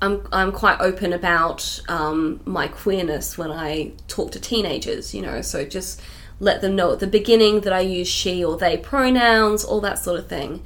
I'm 0.00 0.26
I'm 0.32 0.52
quite 0.52 0.80
open 0.80 1.12
about 1.12 1.80
um, 1.88 2.40
my 2.44 2.68
queerness 2.68 3.36
when 3.36 3.50
I 3.50 3.92
talk 4.08 4.32
to 4.32 4.40
teenagers, 4.40 5.14
you 5.14 5.22
know. 5.22 5.42
So 5.42 5.64
just 5.64 6.00
let 6.40 6.60
them 6.60 6.74
know 6.74 6.92
at 6.92 7.00
the 7.00 7.06
beginning 7.06 7.60
that 7.60 7.72
I 7.72 7.80
use 7.80 8.08
she 8.08 8.44
or 8.44 8.56
they 8.56 8.76
pronouns, 8.76 9.64
all 9.64 9.80
that 9.82 9.98
sort 9.98 10.18
of 10.18 10.28
thing. 10.28 10.64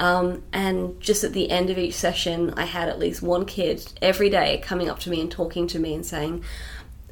Um, 0.00 0.42
and 0.52 1.00
just 1.00 1.22
at 1.24 1.32
the 1.32 1.50
end 1.50 1.70
of 1.70 1.78
each 1.78 1.94
session, 1.94 2.52
I 2.56 2.64
had 2.64 2.88
at 2.88 2.98
least 2.98 3.22
one 3.22 3.46
kid 3.46 3.92
every 4.02 4.28
day 4.28 4.60
coming 4.62 4.90
up 4.90 4.98
to 5.00 5.10
me 5.10 5.20
and 5.20 5.30
talking 5.30 5.66
to 5.68 5.78
me 5.78 5.94
and 5.94 6.04
saying, 6.04 6.44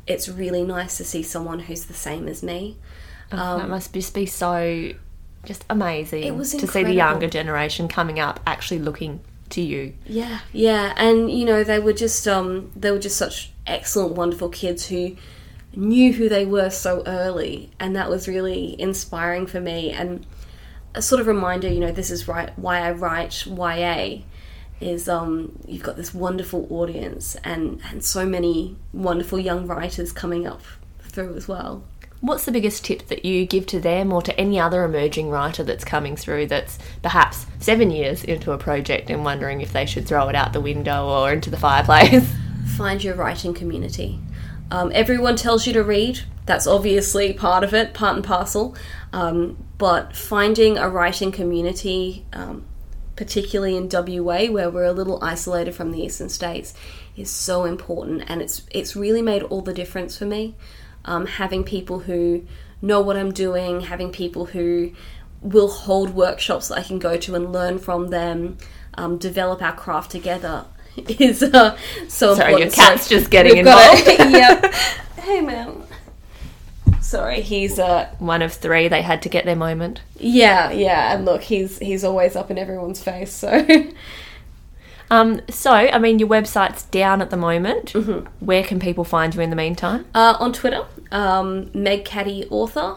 "It's 0.06 0.28
really 0.28 0.64
nice 0.64 0.96
to 0.98 1.04
see 1.04 1.22
someone 1.22 1.60
who's 1.60 1.84
the 1.84 1.94
same 1.94 2.28
as 2.28 2.42
me." 2.42 2.76
that 3.58 3.68
must 3.68 3.94
just 3.94 4.12
be 4.12 4.26
so 4.26 4.92
just 5.44 5.64
amazing 5.68 6.22
It 6.22 6.36
was 6.36 6.52
to 6.52 6.66
see 6.66 6.84
the 6.84 6.94
younger 6.94 7.28
generation 7.28 7.88
coming 7.88 8.20
up 8.20 8.40
actually 8.46 8.78
looking 8.78 9.20
to 9.50 9.60
you. 9.60 9.94
Yeah, 10.06 10.40
yeah, 10.52 10.94
and 10.96 11.30
you 11.30 11.44
know 11.44 11.64
they 11.64 11.78
were 11.78 11.92
just 11.92 12.26
um, 12.26 12.70
they 12.74 12.90
were 12.90 12.98
just 12.98 13.16
such 13.16 13.52
excellent, 13.66 14.14
wonderful 14.14 14.48
kids 14.48 14.86
who 14.86 15.16
knew 15.74 16.12
who 16.12 16.28
they 16.28 16.44
were 16.44 16.70
so 16.70 17.02
early, 17.06 17.70
and 17.78 17.94
that 17.96 18.10
was 18.10 18.28
really 18.28 18.80
inspiring 18.80 19.46
for 19.46 19.60
me 19.60 19.90
and 19.90 20.26
a 20.94 21.02
sort 21.02 21.20
of 21.20 21.26
reminder. 21.26 21.68
You 21.68 21.80
know, 21.80 21.92
this 21.92 22.10
is 22.10 22.28
right 22.28 22.56
why 22.58 22.80
I 22.80 22.92
write 22.92 23.46
YA. 23.46 24.22
Is 24.80 25.08
um, 25.08 25.56
you've 25.66 25.84
got 25.84 25.96
this 25.96 26.12
wonderful 26.12 26.66
audience 26.70 27.36
and 27.44 27.80
and 27.90 28.04
so 28.04 28.26
many 28.26 28.76
wonderful 28.92 29.38
young 29.38 29.66
writers 29.66 30.12
coming 30.12 30.46
up 30.46 30.62
through 31.00 31.36
as 31.36 31.46
well. 31.46 31.84
What's 32.22 32.44
the 32.44 32.52
biggest 32.52 32.84
tip 32.84 33.08
that 33.08 33.24
you 33.24 33.44
give 33.46 33.66
to 33.66 33.80
them 33.80 34.12
or 34.12 34.22
to 34.22 34.40
any 34.40 34.60
other 34.60 34.84
emerging 34.84 35.28
writer 35.28 35.64
that's 35.64 35.84
coming 35.84 36.14
through 36.14 36.46
that's 36.46 36.78
perhaps 37.02 37.46
seven 37.58 37.90
years 37.90 38.22
into 38.22 38.52
a 38.52 38.58
project 38.58 39.10
and 39.10 39.24
wondering 39.24 39.60
if 39.60 39.72
they 39.72 39.86
should 39.86 40.06
throw 40.06 40.28
it 40.28 40.36
out 40.36 40.52
the 40.52 40.60
window 40.60 41.08
or 41.08 41.32
into 41.32 41.50
the 41.50 41.56
fireplace? 41.56 42.32
find 42.76 43.02
your 43.02 43.16
writing 43.16 43.54
community. 43.54 44.20
Um, 44.70 44.92
everyone 44.94 45.34
tells 45.34 45.66
you 45.66 45.72
to 45.72 45.82
read. 45.82 46.20
That's 46.46 46.68
obviously 46.68 47.32
part 47.32 47.64
of 47.64 47.74
it, 47.74 47.92
part 47.92 48.14
and 48.14 48.24
parcel. 48.24 48.76
Um, 49.12 49.56
but 49.76 50.14
finding 50.14 50.78
a 50.78 50.88
writing 50.88 51.32
community, 51.32 52.24
um, 52.32 52.64
particularly 53.16 53.76
in 53.76 53.88
WA, 53.92 54.46
where 54.46 54.70
we're 54.70 54.84
a 54.84 54.92
little 54.92 55.22
isolated 55.24 55.74
from 55.74 55.90
the 55.90 56.00
eastern 56.00 56.28
states, 56.28 56.72
is 57.16 57.30
so 57.30 57.64
important, 57.64 58.22
and 58.28 58.40
it's 58.40 58.62
it's 58.70 58.94
really 58.94 59.22
made 59.22 59.42
all 59.42 59.60
the 59.60 59.74
difference 59.74 60.16
for 60.16 60.24
me. 60.24 60.54
Um, 61.04 61.26
having 61.26 61.64
people 61.64 62.00
who 62.00 62.44
know 62.80 63.00
what 63.00 63.16
I'm 63.16 63.32
doing, 63.32 63.82
having 63.82 64.10
people 64.12 64.46
who 64.46 64.92
will 65.40 65.68
hold 65.68 66.10
workshops 66.10 66.68
that 66.68 66.78
I 66.78 66.82
can 66.82 66.98
go 66.98 67.16
to 67.16 67.34
and 67.34 67.52
learn 67.52 67.78
from 67.78 68.08
them, 68.08 68.58
um, 68.94 69.18
develop 69.18 69.60
our 69.62 69.74
craft 69.74 70.10
together 70.12 70.64
is 70.96 71.42
uh, 71.42 71.76
so 72.08 72.34
Sorry, 72.34 72.52
your 72.52 72.62
important. 72.62 72.72
cat's 72.74 73.06
So 73.06 73.18
just 73.18 73.30
getting 73.30 73.56
involved. 73.58 74.06
yep. 74.06 74.72
Hey, 75.22 75.40
man. 75.40 75.84
Sorry, 77.00 77.40
he's 77.42 77.78
uh, 77.78 78.12
One 78.18 78.42
of 78.42 78.52
three, 78.54 78.88
they 78.88 79.02
had 79.02 79.22
to 79.22 79.28
get 79.28 79.44
their 79.44 79.56
moment. 79.56 80.00
yeah, 80.18 80.70
yeah, 80.72 81.14
and 81.14 81.24
look, 81.24 81.42
he's 81.42 81.78
he's 81.78 82.04
always 82.04 82.34
up 82.36 82.50
in 82.50 82.58
everyone's 82.58 83.02
face. 83.02 83.32
So 83.32 83.64
Um, 85.12 85.42
so, 85.50 85.70
I 85.70 85.98
mean, 85.98 86.18
your 86.18 86.28
website's 86.28 86.84
down 86.84 87.20
at 87.20 87.28
the 87.28 87.36
moment. 87.36 87.92
Mm-hmm. 87.92 88.26
Where 88.42 88.64
can 88.64 88.80
people 88.80 89.04
find 89.04 89.34
you 89.34 89.42
in 89.42 89.50
the 89.50 89.56
meantime? 89.56 90.06
uh, 90.14 90.36
on 90.40 90.54
Twitter, 90.54 90.86
um, 91.10 91.70
Meg 91.74 92.06
Caddy 92.06 92.46
Author, 92.48 92.96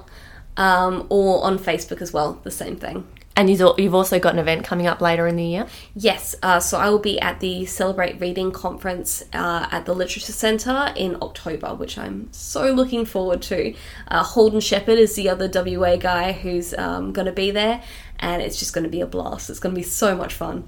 um, 0.56 1.08
or 1.10 1.43
on 1.43 1.60
Facebook 1.60 2.01
as 2.01 2.13
well, 2.13 2.39
the 2.43 2.51
same 2.51 2.78
thing. 2.78 3.06
And 3.36 3.49
you've 3.49 3.93
also 3.93 4.17
got 4.17 4.32
an 4.32 4.39
event 4.39 4.63
coming 4.63 4.88
up 4.88 5.01
later 5.01 5.28
in 5.28 5.36
the 5.36 5.43
year. 5.43 5.67
Yes, 5.93 6.36
uh, 6.41 6.62
so 6.62 6.78
I 6.78 6.89
will 6.89 6.99
be 6.99 7.19
at 7.19 7.41
the 7.41 7.65
Celebrate 7.65 8.21
Reading 8.21 8.54
Conference 8.54 9.25
uh, 9.34 9.67
at 9.69 9.86
the 9.86 9.93
Literature 9.93 10.32
Centre 10.32 10.93
in 10.95 11.17
October, 11.21 11.75
which 11.75 11.97
I'm 11.97 12.32
so 12.32 12.71
looking 12.71 13.04
forward 13.04 13.41
to. 13.41 13.75
Uh, 14.08 14.23
Holden 14.23 14.62
Sheppard 14.62 14.99
is 14.99 15.15
the 15.15 15.28
other 15.28 15.51
WA 15.54 15.97
guy 15.97 16.32
who's 16.32 16.73
um, 16.75 17.12
going 17.12 17.25
to 17.25 17.34
be 17.34 17.51
there, 17.51 17.84
and 18.19 18.41
it's 18.41 18.58
just 18.58 18.73
going 18.73 18.86
to 18.86 18.89
be 18.89 19.01
a 19.01 19.06
blast. 19.06 19.49
It's 19.49 19.60
going 19.60 19.75
to 19.75 19.80
be 19.80 19.84
so 19.84 20.15
much 20.15 20.34
fun. 20.34 20.63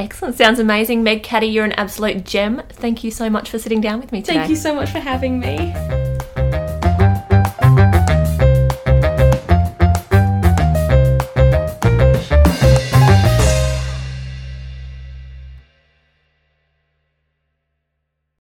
Excellent. 0.00 0.36
Sounds 0.36 0.58
amazing. 0.58 1.02
Meg 1.02 1.22
Caddy, 1.22 1.46
you're 1.46 1.64
an 1.64 1.72
absolute 1.72 2.24
gem. 2.24 2.62
Thank 2.70 3.04
you 3.04 3.10
so 3.10 3.28
much 3.28 3.50
for 3.50 3.58
sitting 3.58 3.80
down 3.80 4.00
with 4.00 4.12
me 4.12 4.22
today. 4.22 4.38
Thank 4.38 4.50
you 4.50 4.56
so 4.56 4.74
much 4.74 4.90
for 4.90 4.98
having 4.98 5.38
me. 5.40 5.74